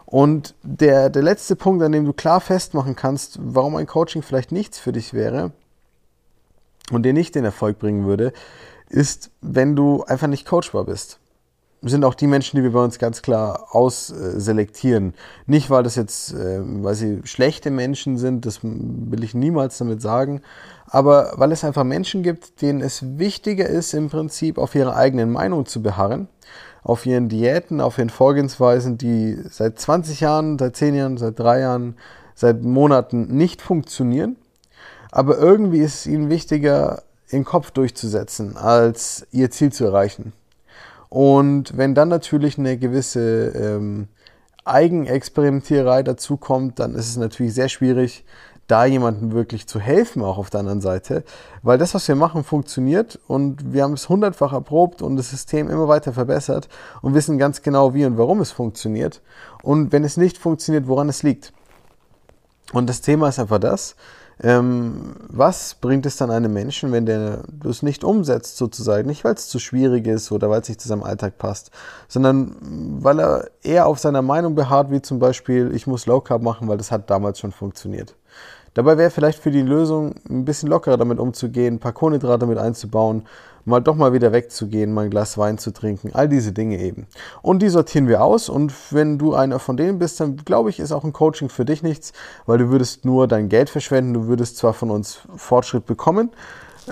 Und 0.06 0.54
der, 0.62 1.10
der 1.10 1.22
letzte 1.22 1.56
Punkt, 1.56 1.82
an 1.82 1.92
dem 1.92 2.04
du 2.06 2.12
klar 2.14 2.40
festmachen 2.40 2.96
kannst, 2.96 3.38
warum 3.42 3.76
ein 3.76 3.86
Coaching 3.86 4.22
vielleicht 4.22 4.52
nichts 4.52 4.78
für 4.78 4.92
dich 4.92 5.12
wäre 5.12 5.52
und 6.90 7.04
dir 7.04 7.12
nicht 7.12 7.34
den 7.34 7.44
Erfolg 7.44 7.78
bringen 7.78 8.06
würde, 8.06 8.32
ist, 8.88 9.30
wenn 9.40 9.76
du 9.76 10.04
einfach 10.04 10.26
nicht 10.26 10.46
coachbar 10.46 10.84
bist. 10.84 11.18
Sind 11.82 12.04
auch 12.04 12.14
die 12.14 12.26
Menschen, 12.26 12.56
die 12.56 12.64
wir 12.64 12.72
bei 12.72 12.82
uns 12.82 12.98
ganz 12.98 13.22
klar 13.22 13.68
ausselektieren. 13.70 15.14
Nicht, 15.46 15.70
weil 15.70 15.84
das 15.84 15.94
jetzt, 15.94 16.32
äh, 16.32 16.60
weil 16.60 16.94
sie 16.94 17.20
schlechte 17.22 17.70
Menschen 17.70 18.18
sind, 18.18 18.46
das 18.46 18.60
will 18.62 19.22
ich 19.22 19.32
niemals 19.32 19.78
damit 19.78 20.02
sagen, 20.02 20.42
aber 20.86 21.34
weil 21.36 21.52
es 21.52 21.62
einfach 21.62 21.84
Menschen 21.84 22.24
gibt, 22.24 22.62
denen 22.62 22.80
es 22.80 23.18
wichtiger 23.18 23.68
ist, 23.68 23.94
im 23.94 24.10
Prinzip 24.10 24.58
auf 24.58 24.74
ihre 24.74 24.96
eigenen 24.96 25.30
Meinung 25.30 25.66
zu 25.66 25.80
beharren, 25.80 26.26
auf 26.82 27.06
ihren 27.06 27.28
Diäten, 27.28 27.80
auf 27.80 27.98
ihren 27.98 28.10
Vorgehensweisen, 28.10 28.98
die 28.98 29.38
seit 29.48 29.78
20 29.78 30.20
Jahren, 30.20 30.58
seit 30.58 30.74
10 30.76 30.94
Jahren, 30.94 31.16
seit 31.16 31.38
3 31.38 31.60
Jahren, 31.60 31.96
seit 32.34 32.62
Monaten 32.62 33.36
nicht 33.36 33.62
funktionieren. 33.62 34.36
Aber 35.10 35.38
irgendwie 35.38 35.78
ist 35.78 35.94
es 35.94 36.06
ihnen 36.06 36.30
wichtiger, 36.30 37.02
den 37.32 37.44
Kopf 37.44 37.70
durchzusetzen, 37.70 38.56
als 38.56 39.26
ihr 39.30 39.50
Ziel 39.50 39.72
zu 39.72 39.84
erreichen. 39.84 40.32
Und 41.08 41.76
wenn 41.76 41.94
dann 41.94 42.08
natürlich 42.08 42.58
eine 42.58 42.76
gewisse 42.76 43.48
ähm, 43.48 44.08
Eigenexperimentiererei 44.64 46.02
dazukommt, 46.02 46.78
dann 46.78 46.94
ist 46.94 47.08
es 47.08 47.16
natürlich 47.16 47.54
sehr 47.54 47.68
schwierig, 47.68 48.24
da 48.66 48.84
jemandem 48.84 49.32
wirklich 49.32 49.66
zu 49.66 49.80
helfen, 49.80 50.22
auch 50.22 50.36
auf 50.36 50.50
der 50.50 50.60
anderen 50.60 50.82
Seite. 50.82 51.24
Weil 51.62 51.78
das, 51.78 51.94
was 51.94 52.06
wir 52.06 52.14
machen, 52.14 52.44
funktioniert 52.44 53.18
und 53.26 53.72
wir 53.72 53.82
haben 53.82 53.94
es 53.94 54.10
hundertfach 54.10 54.52
erprobt 54.52 55.00
und 55.00 55.16
das 55.16 55.30
System 55.30 55.70
immer 55.70 55.88
weiter 55.88 56.12
verbessert 56.12 56.68
und 57.00 57.14
wissen 57.14 57.38
ganz 57.38 57.62
genau, 57.62 57.94
wie 57.94 58.04
und 58.04 58.18
warum 58.18 58.40
es 58.40 58.52
funktioniert. 58.52 59.22
Und 59.62 59.90
wenn 59.90 60.04
es 60.04 60.18
nicht 60.18 60.36
funktioniert, 60.36 60.86
woran 60.86 61.08
es 61.08 61.22
liegt. 61.22 61.54
Und 62.74 62.90
das 62.90 63.00
Thema 63.00 63.30
ist 63.30 63.38
einfach 63.38 63.58
das, 63.58 63.96
ähm, 64.42 65.16
was 65.28 65.74
bringt 65.74 66.06
es 66.06 66.16
dann 66.16 66.30
einem 66.30 66.52
Menschen, 66.52 66.92
wenn 66.92 67.06
der 67.06 67.42
das 67.52 67.82
nicht 67.82 68.04
umsetzt, 68.04 68.56
sozusagen? 68.56 69.08
Nicht, 69.08 69.24
weil 69.24 69.34
es 69.34 69.48
zu 69.48 69.58
schwierig 69.58 70.06
ist 70.06 70.30
oder 70.30 70.48
weil 70.48 70.60
es 70.60 70.68
nicht 70.68 70.80
zu 70.80 70.88
seinem 70.88 71.02
Alltag 71.02 71.38
passt, 71.38 71.70
sondern 72.06 72.56
weil 73.00 73.18
er 73.20 73.50
eher 73.62 73.86
auf 73.86 73.98
seiner 73.98 74.22
Meinung 74.22 74.54
beharrt, 74.54 74.90
wie 74.90 75.02
zum 75.02 75.18
Beispiel, 75.18 75.72
ich 75.74 75.86
muss 75.86 76.06
Low 76.06 76.20
Carb 76.20 76.42
machen, 76.42 76.68
weil 76.68 76.78
das 76.78 76.92
hat 76.92 77.10
damals 77.10 77.40
schon 77.40 77.52
funktioniert. 77.52 78.14
Dabei 78.74 78.96
wäre 78.96 79.10
vielleicht 79.10 79.42
für 79.42 79.50
die 79.50 79.62
Lösung 79.62 80.14
ein 80.30 80.44
bisschen 80.44 80.68
lockerer 80.68 80.96
damit 80.96 81.18
umzugehen, 81.18 81.74
ein 81.74 81.80
paar 81.80 81.92
Kohlenhydrate 81.92 82.46
mit 82.46 82.58
einzubauen, 82.58 83.26
mal 83.68 83.80
doch 83.80 83.94
mal 83.94 84.12
wieder 84.12 84.32
wegzugehen, 84.32 84.92
mal 84.92 85.04
ein 85.04 85.10
Glas 85.10 85.38
Wein 85.38 85.58
zu 85.58 85.70
trinken, 85.70 86.10
all 86.14 86.28
diese 86.28 86.52
Dinge 86.52 86.78
eben. 86.78 87.06
Und 87.42 87.60
die 87.60 87.68
sortieren 87.68 88.08
wir 88.08 88.22
aus 88.22 88.48
und 88.48 88.72
wenn 88.90 89.18
du 89.18 89.34
einer 89.34 89.58
von 89.58 89.76
denen 89.76 89.98
bist, 89.98 90.18
dann 90.20 90.36
glaube 90.36 90.70
ich, 90.70 90.80
ist 90.80 90.92
auch 90.92 91.04
ein 91.04 91.12
Coaching 91.12 91.48
für 91.48 91.64
dich 91.64 91.82
nichts, 91.82 92.12
weil 92.46 92.58
du 92.58 92.70
würdest 92.70 93.04
nur 93.04 93.28
dein 93.28 93.48
Geld 93.48 93.70
verschwenden, 93.70 94.14
du 94.14 94.26
würdest 94.26 94.56
zwar 94.56 94.74
von 94.74 94.90
uns 94.90 95.20
Fortschritt 95.36 95.86
bekommen, 95.86 96.30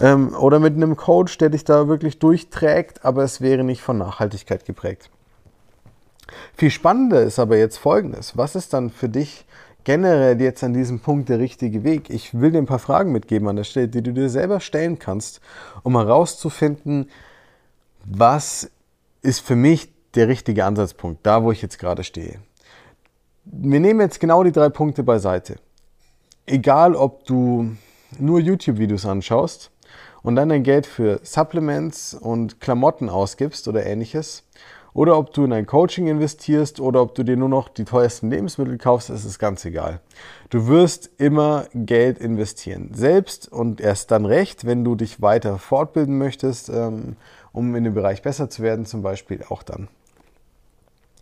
ähm, 0.00 0.34
oder 0.34 0.60
mit 0.60 0.74
einem 0.74 0.96
Coach, 0.96 1.38
der 1.38 1.48
dich 1.48 1.64
da 1.64 1.88
wirklich 1.88 2.18
durchträgt, 2.18 3.04
aber 3.04 3.24
es 3.24 3.40
wäre 3.40 3.64
nicht 3.64 3.82
von 3.82 3.98
Nachhaltigkeit 3.98 4.64
geprägt. 4.64 5.10
Viel 6.54 6.70
spannender 6.70 7.22
ist 7.22 7.38
aber 7.38 7.56
jetzt 7.56 7.78
Folgendes. 7.78 8.36
Was 8.36 8.56
ist 8.56 8.72
dann 8.72 8.90
für 8.90 9.08
dich 9.08 9.46
generell 9.86 10.40
jetzt 10.40 10.64
an 10.64 10.74
diesem 10.74 10.98
Punkt 10.98 11.28
der 11.28 11.38
richtige 11.38 11.84
Weg? 11.84 12.10
Ich 12.10 12.34
will 12.34 12.50
dir 12.50 12.58
ein 12.58 12.66
paar 12.66 12.80
Fragen 12.80 13.12
mitgeben 13.12 13.46
an 13.46 13.54
der 13.54 13.62
Stelle, 13.62 13.86
die 13.86 14.02
du 14.02 14.12
dir 14.12 14.28
selber 14.28 14.58
stellen 14.58 14.98
kannst, 14.98 15.40
um 15.84 15.96
herauszufinden, 15.96 17.08
was 18.04 18.68
ist 19.22 19.40
für 19.40 19.54
mich 19.54 19.92
der 20.16 20.26
richtige 20.26 20.64
Ansatzpunkt, 20.64 21.24
da 21.24 21.44
wo 21.44 21.52
ich 21.52 21.62
jetzt 21.62 21.78
gerade 21.78 22.02
stehe. 22.02 22.40
Wir 23.44 23.78
nehmen 23.78 24.00
jetzt 24.00 24.18
genau 24.18 24.42
die 24.42 24.50
drei 24.50 24.70
Punkte 24.70 25.04
beiseite. 25.04 25.54
Egal, 26.46 26.96
ob 26.96 27.24
du 27.24 27.76
nur 28.18 28.40
YouTube-Videos 28.40 29.06
anschaust 29.06 29.70
und 30.24 30.34
dann 30.34 30.48
dein 30.48 30.64
Geld 30.64 30.86
für 30.86 31.20
Supplements 31.22 32.12
und 32.12 32.60
Klamotten 32.60 33.08
ausgibst 33.08 33.68
oder 33.68 33.86
ähnliches, 33.86 34.42
oder 34.96 35.18
ob 35.18 35.34
du 35.34 35.44
in 35.44 35.52
ein 35.52 35.66
Coaching 35.66 36.06
investierst 36.06 36.80
oder 36.80 37.02
ob 37.02 37.14
du 37.14 37.22
dir 37.22 37.36
nur 37.36 37.50
noch 37.50 37.68
die 37.68 37.84
teuersten 37.84 38.30
Lebensmittel 38.30 38.78
kaufst, 38.78 39.10
ist 39.10 39.26
es 39.26 39.38
ganz 39.38 39.62
egal. 39.66 40.00
Du 40.48 40.68
wirst 40.68 41.10
immer 41.18 41.66
Geld 41.74 42.16
investieren. 42.16 42.92
Selbst 42.94 43.52
und 43.52 43.82
erst 43.82 44.10
dann 44.10 44.24
recht, 44.24 44.64
wenn 44.64 44.84
du 44.84 44.94
dich 44.94 45.20
weiter 45.20 45.58
fortbilden 45.58 46.16
möchtest, 46.16 46.70
ähm, 46.70 47.16
um 47.52 47.76
in 47.76 47.84
dem 47.84 47.92
Bereich 47.92 48.22
besser 48.22 48.48
zu 48.48 48.62
werden, 48.62 48.86
zum 48.86 49.02
Beispiel 49.02 49.44
auch 49.50 49.62
dann. 49.62 49.88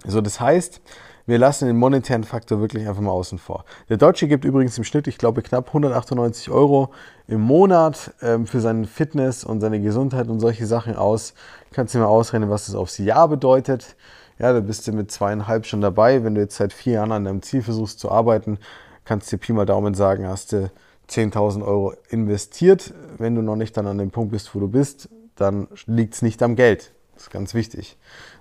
So, 0.07 0.21
das 0.21 0.38
heißt, 0.38 0.81
wir 1.26 1.38
lassen 1.38 1.66
den 1.66 1.76
monetären 1.76 2.25
Faktor 2.25 2.61
wirklich 2.61 2.87
einfach 2.87 3.00
mal 3.00 3.11
außen 3.11 3.38
vor. 3.38 3.64
Der 3.88 3.97
Deutsche 3.97 4.28
gibt 4.28 4.45
übrigens 4.45 4.76
im 4.76 4.85
Schnitt, 4.85 5.07
ich 5.07 5.16
glaube, 5.16 5.43
knapp 5.43 5.69
198 5.69 6.50
Euro 6.50 6.90
im 7.26 7.40
Monat 7.40 8.12
ähm, 8.21 8.47
für 8.47 8.61
seine 8.61 8.87
Fitness 8.87 9.45
und 9.45 9.61
seine 9.61 9.81
Gesundheit 9.81 10.28
und 10.28 10.40
solche 10.40 10.66
Sachen 10.66 10.97
aus. 10.97 11.35
Kannst 11.73 11.95
du 11.95 11.99
dir 11.99 12.04
mal 12.04 12.11
ausrechnen, 12.11 12.50
was 12.50 12.66
das 12.66 12.75
aufs 12.75 12.99
Jahr 12.99 13.28
bedeutet. 13.28 13.97
Ja, 14.38 14.52
da 14.52 14.61
bist 14.61 14.87
du 14.87 14.93
mit 14.93 15.11
zweieinhalb 15.11 15.64
schon 15.64 15.81
dabei. 15.81 16.25
Wenn 16.25 16.35
du 16.35 16.40
jetzt 16.40 16.57
seit 16.57 16.73
vier 16.73 16.95
Jahren 16.95 17.12
an 17.12 17.25
deinem 17.25 17.43
Ziel 17.43 17.62
versuchst 17.62 18.00
zu 18.00 18.11
arbeiten, 18.11 18.59
kannst 19.04 19.31
du 19.33 19.37
dir 19.37 19.40
Pi 19.40 19.52
mal 19.52 19.64
Daumen 19.64 19.95
sagen, 19.95 20.26
hast 20.26 20.52
du 20.52 20.71
10.000 21.09 21.64
Euro 21.64 21.95
investiert. 22.09 22.93
Wenn 23.19 23.35
du 23.35 23.43
noch 23.43 23.57
nicht 23.57 23.76
dann 23.76 23.87
an 23.87 23.99
dem 23.99 24.11
Punkt 24.11 24.33
bist, 24.33 24.54
wo 24.54 24.61
du 24.61 24.69
bist, 24.69 25.09
dann 25.37 25.69
liegt 25.87 26.14
es 26.14 26.23
nicht 26.23 26.43
am 26.43 26.57
Geld. 26.57 26.93
Das 27.14 27.25
ist 27.25 27.31
ganz 27.31 27.54
wichtig. 27.54 27.97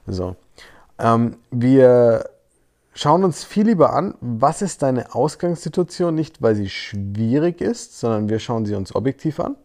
So. 0.07 0.35
Ähm, 0.99 1.37
wir 1.51 2.25
schauen 2.93 3.23
uns 3.23 3.43
viel 3.43 3.67
lieber 3.67 3.93
an, 3.93 4.15
was 4.21 4.61
ist 4.61 4.81
deine 4.81 5.13
Ausgangssituation, 5.15 6.15
nicht 6.15 6.41
weil 6.41 6.55
sie 6.55 6.69
schwierig 6.69 7.61
ist, 7.61 7.99
sondern 7.99 8.29
wir 8.29 8.39
schauen 8.39 8.65
sie 8.65 8.75
uns 8.75 8.95
objektiv 8.95 9.39
an 9.39 9.55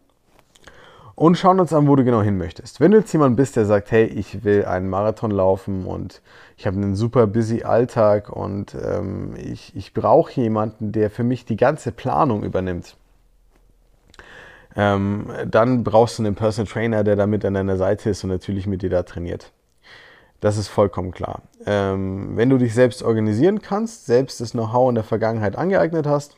und 1.19 1.37
schauen 1.37 1.59
uns 1.59 1.73
an, 1.73 1.85
wo 1.85 1.97
du 1.97 2.05
genau 2.05 2.21
hin 2.21 2.37
möchtest. 2.37 2.79
Wenn 2.79 2.91
du 2.91 2.97
jetzt 2.97 3.11
jemand 3.11 3.35
bist, 3.35 3.57
der 3.57 3.65
sagt, 3.65 3.91
hey, 3.91 4.05
ich 4.05 4.45
will 4.45 4.63
einen 4.63 4.87
Marathon 4.87 5.31
laufen 5.31 5.85
und 5.85 6.21
ich 6.55 6.65
habe 6.65 6.77
einen 6.77 6.95
super 6.95 7.27
busy 7.27 7.63
Alltag 7.63 8.29
und 8.29 8.73
ähm, 8.73 9.35
ich, 9.35 9.75
ich 9.75 9.93
brauche 9.93 10.39
jemanden, 10.39 10.93
der 10.93 11.09
für 11.09 11.25
mich 11.25 11.43
die 11.43 11.57
ganze 11.57 11.91
Planung 11.91 12.43
übernimmt, 12.43 12.95
ähm, 14.77 15.27
dann 15.45 15.83
brauchst 15.83 16.19
du 16.19 16.23
einen 16.23 16.35
Personal 16.35 16.71
Trainer, 16.71 17.03
der 17.03 17.17
da 17.17 17.27
mit 17.27 17.43
an 17.43 17.55
deiner 17.55 17.75
Seite 17.75 18.11
ist 18.11 18.23
und 18.23 18.29
natürlich 18.29 18.65
mit 18.65 18.81
dir 18.81 18.89
da 18.89 19.03
trainiert. 19.03 19.51
Das 20.39 20.57
ist 20.57 20.69
vollkommen 20.69 21.11
klar. 21.11 21.41
Ähm, 21.65 22.37
wenn 22.37 22.49
du 22.49 22.57
dich 22.57 22.73
selbst 22.73 23.03
organisieren 23.03 23.61
kannst, 23.61 24.05
selbst 24.05 24.39
das 24.39 24.51
Know-how 24.51 24.89
in 24.89 24.95
der 24.95 25.03
Vergangenheit 25.03 25.57
angeeignet 25.57 26.07
hast, 26.07 26.37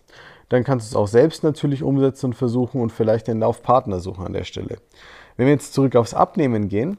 dann 0.50 0.64
kannst 0.64 0.88
du 0.88 0.90
es 0.92 0.96
auch 0.96 1.08
selbst 1.08 1.44
natürlich 1.44 1.84
umsetzen 1.84 2.28
und 2.28 2.34
versuchen 2.34 2.82
und 2.82 2.92
vielleicht 2.92 3.28
den 3.28 3.40
Laufpartner 3.40 4.00
suchen 4.00 4.26
an 4.26 4.34
der 4.34 4.44
Stelle. 4.44 4.78
Wenn 5.38 5.46
wir 5.46 5.54
jetzt 5.54 5.74
zurück 5.74 5.96
aufs 5.96 6.14
Abnehmen 6.14 6.68
gehen, 6.68 6.98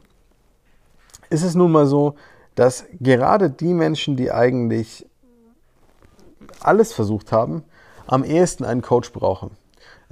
ist 1.29 1.43
es 1.43 1.55
nun 1.55 1.73
mal 1.73 1.87
so, 1.87 2.15
dass 2.55 2.85
gerade 3.01 3.51
die 3.51 3.75
Menschen, 3.75 4.17
die 4.17 4.31
eigentlich 4.31 5.07
alles 6.61 6.93
versucht 6.93 7.33
haben, 7.33 7.65
am 8.07 8.25
ehesten 8.25 8.65
einen 8.65 8.83
Coach 8.83 9.13
brauchen 9.13 9.51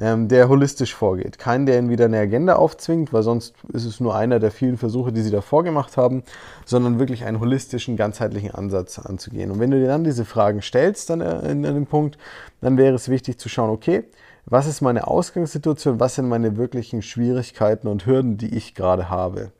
ähm, 0.00 0.28
der 0.28 0.48
holistisch 0.48 0.94
vorgeht. 0.94 1.38
Kein, 1.38 1.66
der 1.66 1.78
ihnen 1.78 1.90
wieder 1.90 2.06
eine 2.06 2.18
Agenda 2.18 2.56
aufzwingt, 2.56 3.12
weil 3.12 3.22
sonst 3.22 3.54
ist 3.72 3.84
es 3.84 4.00
nur 4.00 4.16
einer 4.16 4.38
der 4.38 4.50
vielen 4.50 4.78
Versuche, 4.78 5.12
die 5.12 5.20
sie 5.20 5.30
davor 5.30 5.62
gemacht 5.62 5.98
haben, 5.98 6.22
sondern 6.64 6.98
wirklich 6.98 7.24
einen 7.24 7.38
holistischen, 7.38 7.96
ganzheitlichen 7.96 8.50
Ansatz 8.50 8.98
anzugehen. 8.98 9.50
Und 9.50 9.60
wenn 9.60 9.70
du 9.70 9.78
dir 9.78 9.88
dann 9.88 10.02
diese 10.02 10.24
Fragen 10.24 10.62
stellst 10.62 11.10
dann 11.10 11.20
äh, 11.20 11.50
in, 11.50 11.64
in 11.64 11.74
dem 11.74 11.86
Punkt, 11.86 12.16
dann 12.62 12.78
wäre 12.78 12.94
es 12.94 13.10
wichtig 13.10 13.38
zu 13.38 13.48
schauen, 13.50 13.70
okay, 13.70 14.04
was 14.46 14.66
ist 14.66 14.80
meine 14.80 15.06
Ausgangssituation, 15.06 16.00
was 16.00 16.14
sind 16.14 16.28
meine 16.28 16.56
wirklichen 16.56 17.02
Schwierigkeiten 17.02 17.86
und 17.86 18.06
Hürden, 18.06 18.38
die 18.38 18.56
ich 18.56 18.74
gerade 18.74 19.10
habe. 19.10 19.52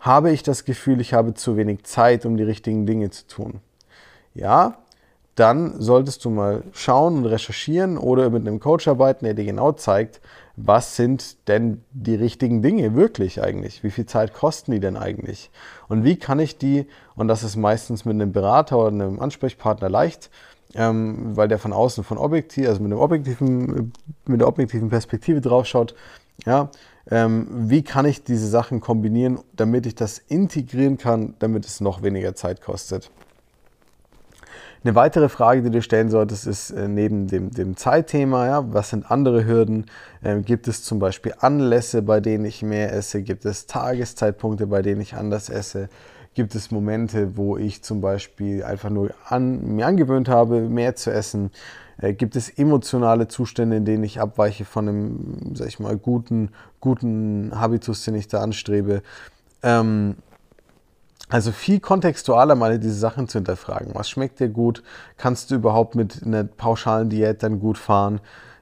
Habe 0.00 0.30
ich 0.30 0.42
das 0.42 0.64
Gefühl, 0.64 1.00
ich 1.00 1.12
habe 1.12 1.34
zu 1.34 1.56
wenig 1.56 1.84
Zeit, 1.84 2.26
um 2.26 2.36
die 2.36 2.42
richtigen 2.42 2.86
Dinge 2.86 3.10
zu 3.10 3.26
tun? 3.26 3.60
Ja, 4.34 4.78
dann 5.34 5.80
solltest 5.80 6.24
du 6.24 6.30
mal 6.30 6.62
schauen 6.72 7.18
und 7.18 7.26
recherchieren 7.26 7.98
oder 7.98 8.30
mit 8.30 8.46
einem 8.46 8.60
Coach 8.60 8.86
arbeiten, 8.86 9.24
der 9.24 9.34
dir 9.34 9.44
genau 9.44 9.72
zeigt, 9.72 10.20
was 10.56 10.94
sind 10.94 11.48
denn 11.48 11.82
die 11.90 12.14
richtigen 12.14 12.62
Dinge 12.62 12.94
wirklich 12.94 13.42
eigentlich? 13.42 13.82
Wie 13.82 13.90
viel 13.90 14.06
Zeit 14.06 14.32
kosten 14.32 14.70
die 14.70 14.80
denn 14.80 14.96
eigentlich? 14.96 15.50
Und 15.88 16.04
wie 16.04 16.16
kann 16.16 16.38
ich 16.38 16.58
die, 16.58 16.86
und 17.16 17.26
das 17.26 17.42
ist 17.42 17.56
meistens 17.56 18.04
mit 18.04 18.14
einem 18.14 18.32
Berater 18.32 18.78
oder 18.78 18.88
einem 18.88 19.18
Ansprechpartner 19.18 19.88
leicht, 19.88 20.30
ähm, 20.74 21.36
weil 21.36 21.48
der 21.48 21.58
von 21.58 21.72
außen 21.72 22.04
von 22.04 22.18
objektiv, 22.18 22.68
also 22.68 22.80
mit, 22.80 22.92
einem 22.92 23.00
objektiven, 23.00 23.92
mit 24.26 24.40
der 24.40 24.48
objektiven 24.48 24.90
Perspektive 24.90 25.40
draufschaut, 25.40 25.94
ja, 26.46 26.70
ähm, 27.10 27.46
wie 27.50 27.82
kann 27.82 28.06
ich 28.06 28.24
diese 28.24 28.48
Sachen 28.48 28.80
kombinieren, 28.80 29.40
damit 29.54 29.86
ich 29.86 29.94
das 29.94 30.18
integrieren 30.18 30.98
kann, 30.98 31.34
damit 31.38 31.66
es 31.66 31.80
noch 31.80 32.02
weniger 32.02 32.34
Zeit 32.34 32.60
kostet? 32.60 33.10
Eine 34.84 34.96
weitere 34.96 35.30
Frage, 35.30 35.62
die 35.62 35.70
du 35.70 35.80
stellen 35.80 36.10
solltest, 36.10 36.46
ist 36.46 36.70
äh, 36.70 36.88
neben 36.88 37.26
dem, 37.26 37.50
dem 37.50 37.74
Zeitthema, 37.74 38.46
ja, 38.46 38.74
was 38.74 38.90
sind 38.90 39.10
andere 39.10 39.46
Hürden? 39.46 39.86
Ähm, 40.22 40.44
gibt 40.44 40.68
es 40.68 40.82
zum 40.82 40.98
Beispiel 40.98 41.32
Anlässe, 41.38 42.02
bei 42.02 42.20
denen 42.20 42.44
ich 42.44 42.62
mehr 42.62 42.92
esse? 42.92 43.22
Gibt 43.22 43.46
es 43.46 43.66
Tageszeitpunkte, 43.66 44.66
bei 44.66 44.82
denen 44.82 45.00
ich 45.00 45.14
anders 45.14 45.48
esse? 45.48 45.88
Gibt 46.34 46.54
es 46.54 46.70
Momente, 46.70 47.38
wo 47.38 47.56
ich 47.56 47.82
zum 47.82 48.02
Beispiel 48.02 48.62
einfach 48.62 48.90
nur 48.90 49.14
an, 49.26 49.74
mir 49.74 49.86
angewöhnt 49.86 50.28
habe, 50.28 50.60
mehr 50.60 50.94
zu 50.96 51.10
essen? 51.10 51.50
Äh, 51.96 52.12
gibt 52.12 52.36
es 52.36 52.50
emotionale 52.50 53.26
Zustände, 53.26 53.76
in 53.76 53.86
denen 53.86 54.04
ich 54.04 54.20
abweiche 54.20 54.66
von 54.66 54.86
einem, 54.86 55.54
sag 55.54 55.68
ich 55.68 55.80
mal, 55.80 55.96
guten, 55.96 56.50
guten 56.80 57.52
Habitus, 57.58 58.04
den 58.04 58.16
ich 58.16 58.28
da 58.28 58.42
anstrebe? 58.42 59.00
Ähm, 59.62 60.16
also 61.34 61.50
viel 61.50 61.80
kontextualer 61.80 62.54
mal 62.54 62.78
diese 62.78 62.94
Sachen 62.94 63.26
zu 63.26 63.38
hinterfragen. 63.38 63.92
Was 63.92 64.08
schmeckt 64.08 64.38
dir 64.38 64.48
gut? 64.48 64.84
Kannst 65.16 65.50
du 65.50 65.56
überhaupt 65.56 65.96
mit 65.96 66.22
einer 66.24 66.44
pauschalen 66.44 67.10
Diät 67.10 67.42
dann 67.42 67.58
gut 67.58 67.76
fahren? 67.76 68.20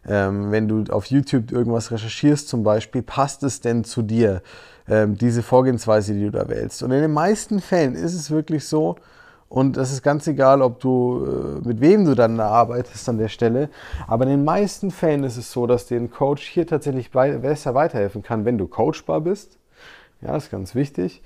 Ähm, 0.09 0.50
wenn 0.52 0.69
du 0.69 0.91
auf 0.91 1.05
YouTube 1.05 1.52
irgendwas 1.52 1.91
recherchierst 1.91 2.49
zum 2.49 2.62
Beispiel, 2.62 3.02
passt 3.02 3.43
es 3.43 3.61
denn 3.61 3.85
zu 3.85 4.00
dir, 4.00 4.41
ähm, 4.88 5.19
diese 5.19 5.43
Vorgehensweise, 5.43 6.14
die 6.14 6.23
du 6.23 6.31
da 6.31 6.49
wählst? 6.49 6.83
Und 6.83 6.93
in 6.93 7.02
den 7.02 7.12
meisten 7.12 7.61
Fällen 7.61 7.95
ist 7.95 8.14
es 8.14 8.31
wirklich 8.31 8.67
so, 8.67 8.97
und 9.50 9.76
das 9.76 9.93
ist 9.93 10.02
ganz 10.02 10.26
egal, 10.26 10.62
ob 10.62 10.81
du, 10.81 11.26
äh, 11.26 11.69
mit 11.69 11.83
wem 11.83 12.07
du 12.07 12.14
dann 12.14 12.41
arbeitest 12.41 13.07
an 13.07 13.19
der 13.19 13.29
Stelle. 13.29 13.69
Aber 14.07 14.25
in 14.25 14.31
den 14.31 14.45
meisten 14.45 14.91
Fällen 14.91 15.25
ist 15.25 15.37
es 15.37 15.52
so, 15.52 15.67
dass 15.67 15.88
dir 15.88 16.00
ein 16.00 16.11
Coach 16.11 16.49
hier 16.49 16.67
tatsächlich 16.67 17.11
besser 17.11 17.75
weiterhelfen 17.75 18.23
kann, 18.23 18.47
wenn 18.47 18.57
du 18.57 18.67
coachbar 18.67 19.21
bist. 19.21 19.59
Ja, 20.23 20.35
ist 20.38 20.50
ganz 20.50 20.75
wichtig 20.75 21.21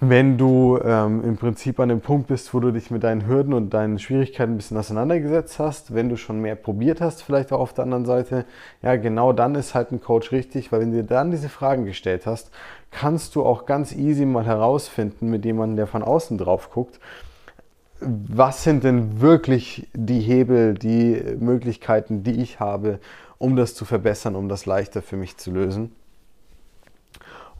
wenn 0.00 0.38
du 0.38 0.78
ähm, 0.84 1.24
im 1.24 1.36
Prinzip 1.36 1.80
an 1.80 1.88
dem 1.88 2.00
Punkt 2.00 2.28
bist, 2.28 2.54
wo 2.54 2.60
du 2.60 2.70
dich 2.70 2.90
mit 2.90 3.02
deinen 3.02 3.26
Hürden 3.26 3.52
und 3.52 3.74
deinen 3.74 3.98
Schwierigkeiten 3.98 4.52
ein 4.52 4.56
bisschen 4.56 4.76
auseinandergesetzt 4.76 5.58
hast, 5.58 5.92
wenn 5.92 6.08
du 6.08 6.16
schon 6.16 6.40
mehr 6.40 6.54
probiert 6.54 7.00
hast, 7.00 7.22
vielleicht 7.22 7.52
auch 7.52 7.58
auf 7.58 7.74
der 7.74 7.84
anderen 7.84 8.06
Seite, 8.06 8.44
ja, 8.80 8.94
genau 8.96 9.32
dann 9.32 9.56
ist 9.56 9.74
halt 9.74 9.90
ein 9.90 10.00
Coach 10.00 10.30
richtig, 10.30 10.70
weil 10.70 10.80
wenn 10.80 10.92
du 10.92 10.98
dir 10.98 11.08
dann 11.08 11.32
diese 11.32 11.48
Fragen 11.48 11.84
gestellt 11.84 12.26
hast, 12.26 12.52
kannst 12.92 13.34
du 13.34 13.44
auch 13.44 13.66
ganz 13.66 13.92
easy 13.92 14.24
mal 14.24 14.46
herausfinden 14.46 15.30
mit 15.30 15.44
jemandem, 15.44 15.76
der 15.76 15.86
von 15.88 16.04
außen 16.04 16.38
drauf 16.38 16.70
guckt, 16.70 17.00
was 18.00 18.62
sind 18.62 18.84
denn 18.84 19.20
wirklich 19.20 19.88
die 19.92 20.20
Hebel, 20.20 20.74
die 20.74 21.20
Möglichkeiten, 21.40 22.22
die 22.22 22.40
ich 22.40 22.60
habe, 22.60 23.00
um 23.38 23.56
das 23.56 23.74
zu 23.74 23.84
verbessern, 23.84 24.36
um 24.36 24.48
das 24.48 24.66
leichter 24.66 25.02
für 25.02 25.16
mich 25.16 25.36
zu 25.36 25.50
lösen. 25.50 25.92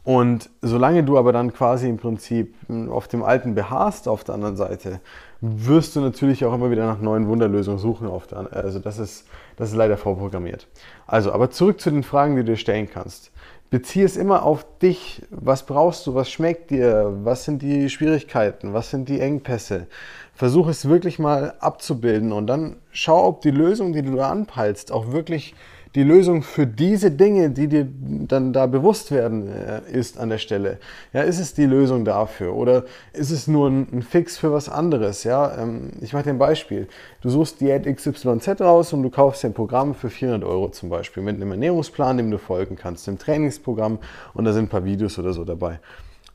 Und 0.03 0.49
solange 0.61 1.03
du 1.03 1.17
aber 1.17 1.33
dann 1.33 1.53
quasi 1.53 1.87
im 1.89 1.97
Prinzip 1.97 2.55
auf 2.89 3.07
dem 3.07 3.23
Alten 3.23 3.53
beharrst 3.55 4.07
auf 4.07 4.23
der 4.23 4.35
anderen 4.35 4.55
Seite, 4.55 5.01
wirst 5.41 5.95
du 5.95 6.01
natürlich 6.01 6.45
auch 6.45 6.53
immer 6.53 6.71
wieder 6.71 6.85
nach 6.85 6.99
neuen 6.99 7.27
Wunderlösungen 7.27 7.79
suchen. 7.79 8.07
Auf 8.07 8.27
der, 8.27 8.51
also 8.51 8.79
das 8.79 8.97
ist, 8.99 9.25
das 9.57 9.69
ist 9.69 9.75
leider 9.75 9.97
vorprogrammiert. 9.97 10.67
Also, 11.05 11.31
aber 11.31 11.51
zurück 11.51 11.79
zu 11.79 11.91
den 11.91 12.03
Fragen, 12.03 12.35
die 12.35 12.43
du 12.43 12.51
dir 12.51 12.57
stellen 12.57 12.89
kannst. 12.89 13.31
Beziehe 13.69 14.03
es 14.03 14.17
immer 14.17 14.43
auf 14.43 14.65
dich. 14.81 15.21
Was 15.29 15.63
brauchst 15.63 16.07
du? 16.07 16.15
Was 16.15 16.31
schmeckt 16.31 16.71
dir? 16.71 17.13
Was 17.23 17.45
sind 17.45 17.61
die 17.61 17.89
Schwierigkeiten? 17.89 18.73
Was 18.73 18.89
sind 18.89 19.09
die 19.09 19.19
Engpässe? 19.19 19.85
Versuche 20.33 20.71
es 20.71 20.89
wirklich 20.89 21.19
mal 21.19 21.53
abzubilden 21.59 22.31
und 22.31 22.47
dann 22.47 22.77
schau, 22.91 23.27
ob 23.27 23.41
die 23.41 23.51
Lösung, 23.51 23.93
die 23.93 24.01
du 24.01 24.15
da 24.15 24.31
anpeilst, 24.31 24.91
auch 24.91 25.11
wirklich 25.11 25.53
die 25.95 26.03
Lösung 26.03 26.43
für 26.43 26.67
diese 26.67 27.09
Dinge, 27.09 27.49
die 27.49 27.67
dir 27.67 27.87
dann 28.27 28.53
da 28.53 28.67
bewusst 28.67 29.11
werden, 29.11 29.47
äh, 29.47 29.81
ist 29.91 30.19
an 30.19 30.29
der 30.29 30.37
Stelle? 30.37 30.77
Ja, 31.13 31.21
ist 31.21 31.39
es 31.39 31.53
die 31.53 31.65
Lösung 31.65 32.05
dafür 32.05 32.55
oder 32.55 32.85
ist 33.13 33.31
es 33.31 33.47
nur 33.47 33.69
ein, 33.69 34.03
Fix 34.03 34.37
für 34.37 34.51
was 34.51 34.69
anderes? 34.69 35.23
Ja, 35.23 35.57
ähm, 35.57 35.91
ich 36.01 36.13
mache 36.13 36.23
dir 36.23 36.29
ein 36.31 36.37
Beispiel. 36.37 36.87
Du 37.21 37.29
suchst 37.29 37.59
Diät 37.59 37.85
XYZ 37.85 38.61
raus 38.61 38.93
und 38.93 39.01
du 39.01 39.09
kaufst 39.09 39.43
dir 39.43 39.47
ein 39.47 39.53
Programm 39.53 39.95
für 39.95 40.09
400 40.09 40.47
Euro 40.47 40.69
zum 40.69 40.89
Beispiel 40.89 41.23
mit 41.23 41.35
einem 41.35 41.51
Ernährungsplan, 41.51 42.17
dem 42.17 42.29
du 42.29 42.37
folgen 42.37 42.75
kannst, 42.75 43.07
einem 43.07 43.17
Trainingsprogramm 43.17 43.97
und 44.33 44.45
da 44.45 44.53
sind 44.53 44.65
ein 44.65 44.69
paar 44.69 44.85
Videos 44.85 45.17
oder 45.17 45.33
so 45.33 45.43
dabei. 45.43 45.79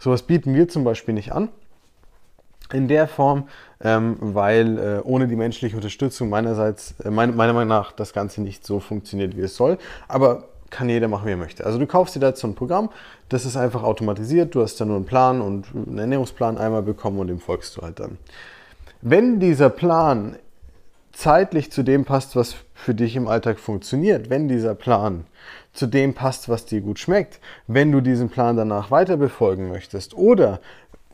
Sowas 0.01 0.23
bieten 0.23 0.55
wir 0.55 0.69
zum 0.69 0.83
Beispiel 0.85 1.15
nicht 1.15 1.33
an 1.33 1.49
in 2.73 2.88
der 2.88 3.06
Form, 3.06 3.49
ähm, 3.83 4.16
weil 4.21 4.78
äh, 4.78 5.00
ohne 5.02 5.28
die 5.28 5.37
menschliche 5.37 5.76
Unterstützung 5.76 6.28
meinerseits, 6.30 6.94
äh, 7.04 7.11
meine, 7.11 7.33
meiner 7.33 7.52
Meinung 7.52 7.68
nach, 7.68 7.92
das 7.92 8.12
Ganze 8.12 8.42
nicht 8.42 8.66
so 8.66 8.80
funktioniert, 8.80 9.37
wie 9.37 9.42
es 9.42 9.56
soll. 9.56 9.78
Aber 10.09 10.44
kann 10.71 10.88
jeder 10.88 11.09
machen, 11.09 11.26
wie 11.26 11.30
er 11.30 11.37
möchte. 11.37 11.64
Also 11.64 11.78
du 11.78 11.87
kaufst 11.87 12.16
dir 12.16 12.21
da 12.21 12.35
so 12.35 12.49
ein 12.49 12.54
Programm, 12.54 12.90
das 13.28 13.44
ist 13.44 13.56
einfach 13.56 13.83
automatisiert, 13.83 14.54
du 14.54 14.62
hast 14.62 14.80
da 14.80 14.85
nur 14.85 14.97
einen 14.97 15.04
Plan 15.04 15.40
und 15.40 15.66
einen 15.75 15.99
Ernährungsplan 15.99 16.59
einmal 16.59 16.83
bekommen 16.83 17.18
und 17.21 17.28
dem 17.28 17.38
folgst 17.38 17.76
du 17.76 17.83
halt 17.83 18.00
dann. 18.00 18.18
Wenn 19.00 19.38
dieser 19.38 19.71
Plan 19.71 20.37
zeitlich 21.12 21.71
zu 21.71 21.85
dem 21.85 22.04
passt, 22.04 22.35
was 22.35 22.56
für 22.75 22.94
dich 22.94 23.14
im 23.14 23.28
Alltag 23.28 23.61
funktioniert, 23.61 24.30
wenn 24.30 24.49
dieser 24.49 24.75
Plan 24.75 25.26
zu 25.73 25.87
dem 25.87 26.14
passt, 26.14 26.49
was 26.49 26.66
dir 26.66 26.80
gut 26.80 26.99
schmeckt, 26.99 27.40
wenn 27.66 27.92
du 27.92 28.00
diesen 28.00 28.28
Plan 28.28 28.56
danach 28.56 28.90
weiter 28.90 29.16
befolgen 29.16 29.68
möchtest 29.68 30.14
oder 30.14 30.61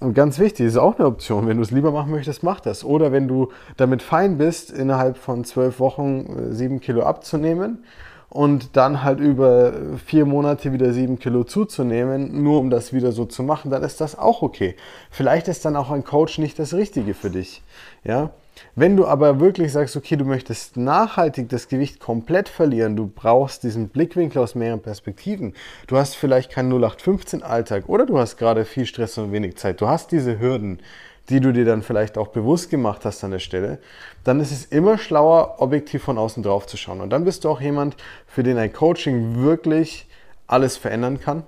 und 0.00 0.14
ganz 0.14 0.38
wichtig, 0.38 0.66
ist 0.66 0.78
auch 0.78 0.98
eine 0.98 1.06
Option. 1.06 1.46
Wenn 1.46 1.58
du 1.58 1.62
es 1.62 1.70
lieber 1.70 1.92
machen 1.92 2.10
möchtest, 2.10 2.42
mach 2.42 2.60
das. 2.60 2.84
Oder 2.84 3.12
wenn 3.12 3.28
du 3.28 3.50
damit 3.76 4.02
fein 4.02 4.38
bist, 4.38 4.70
innerhalb 4.70 5.18
von 5.18 5.44
zwölf 5.44 5.78
Wochen 5.78 6.26
äh, 6.26 6.54
sieben 6.54 6.80
Kilo 6.80 7.02
abzunehmen 7.02 7.84
und 8.30 8.76
dann 8.76 9.02
halt 9.02 9.20
über 9.20 9.72
vier 10.06 10.24
Monate 10.24 10.72
wieder 10.72 10.92
sieben 10.92 11.18
Kilo 11.18 11.44
zuzunehmen, 11.44 12.42
nur 12.42 12.60
um 12.60 12.70
das 12.70 12.92
wieder 12.92 13.12
so 13.12 13.26
zu 13.26 13.42
machen, 13.42 13.70
dann 13.70 13.82
ist 13.82 14.00
das 14.00 14.18
auch 14.18 14.40
okay. 14.40 14.74
Vielleicht 15.10 15.48
ist 15.48 15.64
dann 15.64 15.76
auch 15.76 15.90
ein 15.90 16.04
Coach 16.04 16.38
nicht 16.38 16.58
das 16.58 16.72
Richtige 16.72 17.12
für 17.12 17.30
dich. 17.30 17.62
Ja, 18.02 18.30
wenn 18.74 18.96
du 18.96 19.06
aber 19.06 19.40
wirklich 19.40 19.72
sagst, 19.72 19.96
okay, 19.96 20.16
du 20.16 20.24
möchtest 20.24 20.76
nachhaltig 20.76 21.48
das 21.48 21.68
Gewicht 21.68 22.00
komplett 22.00 22.48
verlieren, 22.48 22.96
du 22.96 23.06
brauchst 23.06 23.62
diesen 23.62 23.88
Blickwinkel 23.88 24.42
aus 24.42 24.54
mehreren 24.54 24.80
Perspektiven, 24.80 25.54
du 25.86 25.96
hast 25.96 26.16
vielleicht 26.16 26.50
keinen 26.50 26.72
0815-Alltag 26.72 27.88
oder 27.88 28.06
du 28.06 28.18
hast 28.18 28.36
gerade 28.36 28.64
viel 28.64 28.86
Stress 28.86 29.18
und 29.18 29.32
wenig 29.32 29.56
Zeit, 29.56 29.80
du 29.80 29.88
hast 29.88 30.12
diese 30.12 30.38
Hürden, 30.38 30.80
die 31.28 31.40
du 31.40 31.52
dir 31.52 31.64
dann 31.64 31.82
vielleicht 31.82 32.18
auch 32.18 32.28
bewusst 32.28 32.70
gemacht 32.70 33.04
hast 33.04 33.22
an 33.22 33.30
der 33.30 33.38
Stelle, 33.38 33.78
dann 34.24 34.40
ist 34.40 34.50
es 34.50 34.64
immer 34.66 34.98
schlauer, 34.98 35.56
objektiv 35.58 36.02
von 36.02 36.18
außen 36.18 36.42
drauf 36.42 36.66
zu 36.66 36.76
schauen. 36.76 37.00
Und 37.00 37.10
dann 37.10 37.24
bist 37.24 37.44
du 37.44 37.48
auch 37.48 37.60
jemand, 37.60 37.96
für 38.26 38.42
den 38.42 38.58
ein 38.58 38.72
Coaching 38.72 39.36
wirklich 39.36 40.08
alles 40.48 40.76
verändern 40.76 41.20
kann, 41.20 41.44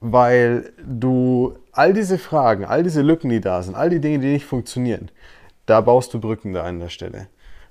weil 0.00 0.72
du 0.84 1.56
all 1.72 1.92
diese 1.92 2.18
Fragen, 2.18 2.64
all 2.64 2.82
diese 2.82 3.02
Lücken, 3.02 3.30
die 3.30 3.40
da 3.40 3.62
sind, 3.62 3.76
all 3.76 3.90
die 3.90 4.00
Dinge, 4.00 4.18
die 4.18 4.32
nicht 4.32 4.46
funktionieren, 4.46 5.10
da 5.68 5.80
baust 5.80 6.14
du 6.14 6.20
Brücken 6.20 6.52
da 6.52 6.64
an 6.64 6.80
der 6.80 6.88
Stelle. 6.88 7.28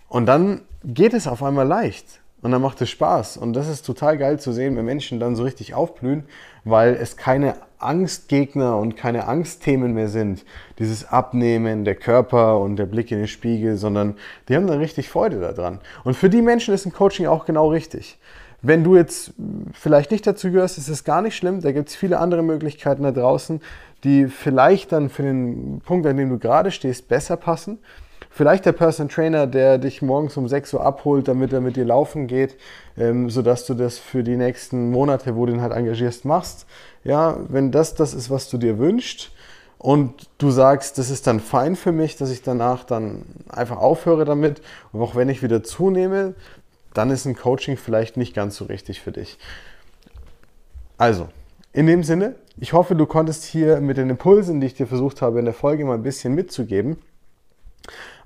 Und 0.08 0.26
dann 0.26 0.62
geht 0.84 1.14
es 1.14 1.28
auf 1.28 1.44
einmal 1.44 1.68
leicht. 1.68 2.22
Und 2.42 2.52
dann 2.52 2.62
macht 2.62 2.80
es 2.82 2.90
Spaß. 2.92 3.38
Und 3.38 3.54
das 3.54 3.68
ist 3.68 3.86
total 3.86 4.18
geil 4.18 4.40
zu 4.40 4.52
sehen, 4.52 4.78
wenn 4.78 4.86
Menschen 4.86 5.20
dann 5.20 5.36
so 5.36 5.44
richtig 5.44 5.74
aufblühen, 5.74 6.26
weil 6.64 6.94
es 6.94 7.18
keine 7.18 7.56
Angstgegner 7.80 8.78
und 8.78 8.96
keine 8.96 9.28
Angstthemen 9.28 9.94
mehr 9.94 10.08
sind. 10.08 10.46
Dieses 10.78 11.10
Abnehmen, 11.10 11.84
der 11.84 11.96
Körper 11.96 12.60
und 12.60 12.76
der 12.76 12.86
Blick 12.86 13.12
in 13.12 13.18
den 13.18 13.28
Spiegel, 13.28 13.76
sondern 13.76 14.16
die 14.48 14.56
haben 14.56 14.68
dann 14.68 14.80
richtig 14.80 15.10
Freude 15.10 15.40
daran. 15.40 15.80
Und 16.04 16.16
für 16.16 16.30
die 16.30 16.44
Menschen 16.44 16.76
ist 16.76 16.86
ein 16.86 16.94
Coaching 16.94 17.26
auch 17.26 17.46
genau 17.46 17.70
richtig. 17.70 18.20
Wenn 18.62 18.84
du 18.84 18.96
jetzt 18.96 19.34
vielleicht 19.74 20.12
nicht 20.12 20.26
dazu 20.26 20.52
gehörst, 20.52 20.78
ist 20.78 20.90
es 20.90 21.04
gar 21.04 21.22
nicht 21.22 21.36
schlimm. 21.36 21.62
Da 21.62 21.72
gibt 21.72 21.90
es 21.90 21.96
viele 21.96 22.20
andere 22.20 22.42
Möglichkeiten 22.42 23.04
da 23.04 23.12
draußen, 23.12 23.62
die 24.04 24.28
vielleicht 24.28 24.92
dann 24.92 25.10
für 25.10 25.24
den 25.24 25.82
Punkt, 25.86 26.06
an 26.06 26.18
dem 26.18 26.30
du 26.30 26.38
gerade 26.38 26.72
stehst, 26.72 27.08
besser 27.08 27.38
passen. 27.38 27.80
Vielleicht 28.30 28.66
der 28.66 28.72
Person 28.72 29.10
Trainer, 29.10 29.48
der 29.48 29.80
dich 29.80 30.02
morgens 30.02 30.38
um 30.38 30.48
6 30.48 30.76
Uhr 30.76 30.86
abholt, 30.86 31.28
damit 31.28 31.54
er 31.54 31.62
mit 31.62 31.76
dir 31.76 31.86
laufen 31.86 32.28
geht, 32.28 32.56
ähm, 32.98 33.30
sodass 33.30 33.66
du 33.66 33.74
das 33.74 33.98
für 33.98 34.24
die 34.24 34.38
nächsten 34.38 34.92
Monate, 34.92 35.36
wo 35.36 35.46
du 35.46 35.54
ihn 35.54 35.62
halt 35.62 35.74
engagierst, 35.74 36.24
machst. 36.24 36.68
Ja, 37.04 37.40
wenn 37.48 37.72
das 37.72 37.96
das 37.96 38.14
ist, 38.14 38.30
was 38.30 38.50
du 38.50 38.58
dir 38.58 38.78
wünschst 38.78 39.32
und 39.80 40.30
du 40.38 40.52
sagst, 40.52 40.98
das 40.98 41.10
ist 41.10 41.26
dann 41.26 41.40
fein 41.40 41.76
für 41.76 41.92
mich, 41.92 42.16
dass 42.16 42.30
ich 42.30 42.44
danach 42.44 42.84
dann 42.84 43.24
einfach 43.50 43.78
aufhöre 43.78 44.26
damit 44.26 44.62
und 44.92 45.02
auch 45.02 45.16
wenn 45.16 45.30
ich 45.30 45.42
wieder 45.42 45.64
zunehme, 45.64 46.36
dann 46.94 47.10
ist 47.10 47.26
ein 47.26 47.36
Coaching 47.36 47.78
vielleicht 47.78 48.18
nicht 48.18 48.36
ganz 48.36 48.56
so 48.56 48.66
richtig 48.66 49.02
für 49.02 49.12
dich. 49.12 49.38
Also, 50.98 51.30
in 51.78 51.86
dem 51.86 52.02
Sinne, 52.02 52.34
ich 52.60 52.74
hoffe, 52.74 52.96
du 52.96 53.06
konntest 53.06 53.44
hier 53.44 53.82
mit 53.82 53.98
den 53.98 54.10
Impulsen, 54.10 54.60
die 54.60 54.66
ich 54.66 54.74
dir 54.74 54.88
versucht 54.88 55.22
habe 55.22 55.38
in 55.38 55.46
der 55.46 55.54
Folge 55.54 55.86
mal 55.86 55.94
ein 55.94 56.02
bisschen 56.02 56.34
mitzugeben, 56.34 56.98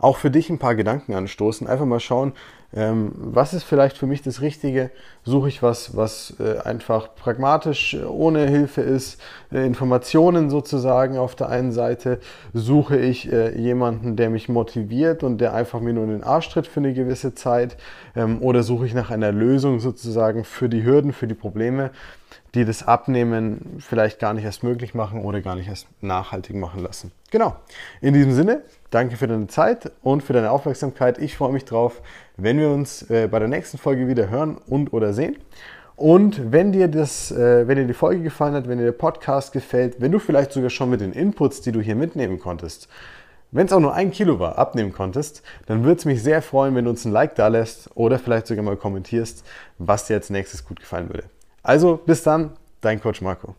auch 0.01 0.17
für 0.17 0.31
dich 0.31 0.49
ein 0.49 0.59
paar 0.59 0.75
Gedanken 0.75 1.13
anstoßen. 1.13 1.67
Einfach 1.67 1.85
mal 1.85 1.99
schauen, 1.99 2.33
ähm, 2.73 3.11
was 3.15 3.53
ist 3.53 3.63
vielleicht 3.63 3.97
für 3.97 4.07
mich 4.07 4.21
das 4.21 4.41
Richtige? 4.41 4.91
Suche 5.23 5.49
ich 5.49 5.61
was, 5.61 5.95
was 5.95 6.35
äh, 6.39 6.59
einfach 6.59 7.15
pragmatisch 7.15 7.95
äh, 7.95 8.03
ohne 8.03 8.47
Hilfe 8.47 8.81
ist? 8.81 9.21
Äh, 9.51 9.65
Informationen 9.65 10.49
sozusagen 10.49 11.17
auf 11.17 11.35
der 11.35 11.49
einen 11.49 11.73
Seite. 11.73 12.19
Suche 12.53 12.97
ich 12.97 13.25
jemanden, 13.25 14.15
der 14.15 14.29
mich 14.29 14.49
motiviert 14.49 15.23
und 15.23 15.39
der 15.39 15.53
einfach 15.53 15.81
mir 15.81 15.93
nur 15.93 16.05
in 16.05 16.11
den 16.11 16.23
Arsch 16.23 16.49
tritt 16.49 16.67
für 16.67 16.79
eine 16.79 16.93
gewisse 16.93 17.35
Zeit? 17.35 17.77
Ähm, 18.15 18.41
oder 18.41 18.63
suche 18.63 18.85
ich 18.85 18.93
nach 18.93 19.11
einer 19.11 19.31
Lösung 19.31 19.79
sozusagen 19.79 20.45
für 20.45 20.69
die 20.69 20.83
Hürden, 20.83 21.13
für 21.13 21.27
die 21.27 21.35
Probleme? 21.35 21.91
die 22.53 22.65
das 22.65 22.85
Abnehmen 22.85 23.77
vielleicht 23.79 24.19
gar 24.19 24.33
nicht 24.33 24.43
erst 24.43 24.63
möglich 24.63 24.93
machen 24.93 25.23
oder 25.23 25.41
gar 25.41 25.55
nicht 25.55 25.69
erst 25.69 25.87
nachhaltig 26.01 26.55
machen 26.55 26.81
lassen. 26.81 27.11
Genau. 27.31 27.55
In 28.01 28.13
diesem 28.13 28.33
Sinne, 28.33 28.63
danke 28.89 29.15
für 29.15 29.27
deine 29.27 29.47
Zeit 29.47 29.90
und 30.01 30.23
für 30.23 30.33
deine 30.33 30.51
Aufmerksamkeit. 30.51 31.17
Ich 31.17 31.37
freue 31.37 31.51
mich 31.51 31.65
drauf, 31.65 32.01
wenn 32.37 32.59
wir 32.59 32.69
uns 32.69 33.09
äh, 33.09 33.27
bei 33.29 33.39
der 33.39 33.47
nächsten 33.47 33.77
Folge 33.77 34.07
wieder 34.07 34.29
hören 34.29 34.57
und 34.67 34.93
oder 34.93 35.13
sehen. 35.13 35.37
Und 35.95 36.51
wenn 36.51 36.71
dir, 36.71 36.87
das, 36.87 37.31
äh, 37.31 37.67
wenn 37.67 37.77
dir 37.77 37.85
die 37.85 37.93
Folge 37.93 38.23
gefallen 38.23 38.55
hat, 38.55 38.67
wenn 38.67 38.79
dir 38.79 38.85
der 38.85 38.91
Podcast 38.91 39.53
gefällt, 39.53 40.01
wenn 40.01 40.11
du 40.11 40.19
vielleicht 40.19 40.51
sogar 40.51 40.69
schon 40.69 40.89
mit 40.89 41.01
den 41.01 41.13
Inputs, 41.13 41.61
die 41.61 41.71
du 41.71 41.79
hier 41.79 41.95
mitnehmen 41.95 42.39
konntest, 42.39 42.87
wenn 43.51 43.67
es 43.67 43.73
auch 43.73 43.79
nur 43.79 43.93
ein 43.93 44.11
Kilo 44.11 44.39
war, 44.39 44.57
abnehmen 44.57 44.93
konntest, 44.93 45.43
dann 45.65 45.83
würde 45.83 45.99
es 45.99 46.05
mich 46.05 46.23
sehr 46.23 46.41
freuen, 46.41 46.73
wenn 46.73 46.85
du 46.85 46.89
uns 46.89 47.05
ein 47.05 47.11
Like 47.11 47.35
da 47.35 47.49
lässt 47.49 47.89
oder 47.95 48.17
vielleicht 48.17 48.47
sogar 48.47 48.63
mal 48.63 48.77
kommentierst, 48.77 49.45
was 49.77 50.07
dir 50.07 50.15
als 50.15 50.29
nächstes 50.29 50.65
gut 50.65 50.79
gefallen 50.79 51.09
würde. 51.09 51.25
Also 51.61 51.97
bis 51.97 52.23
dann, 52.23 52.51
dein 52.79 53.01
Coach 53.01 53.21
Marco. 53.21 53.55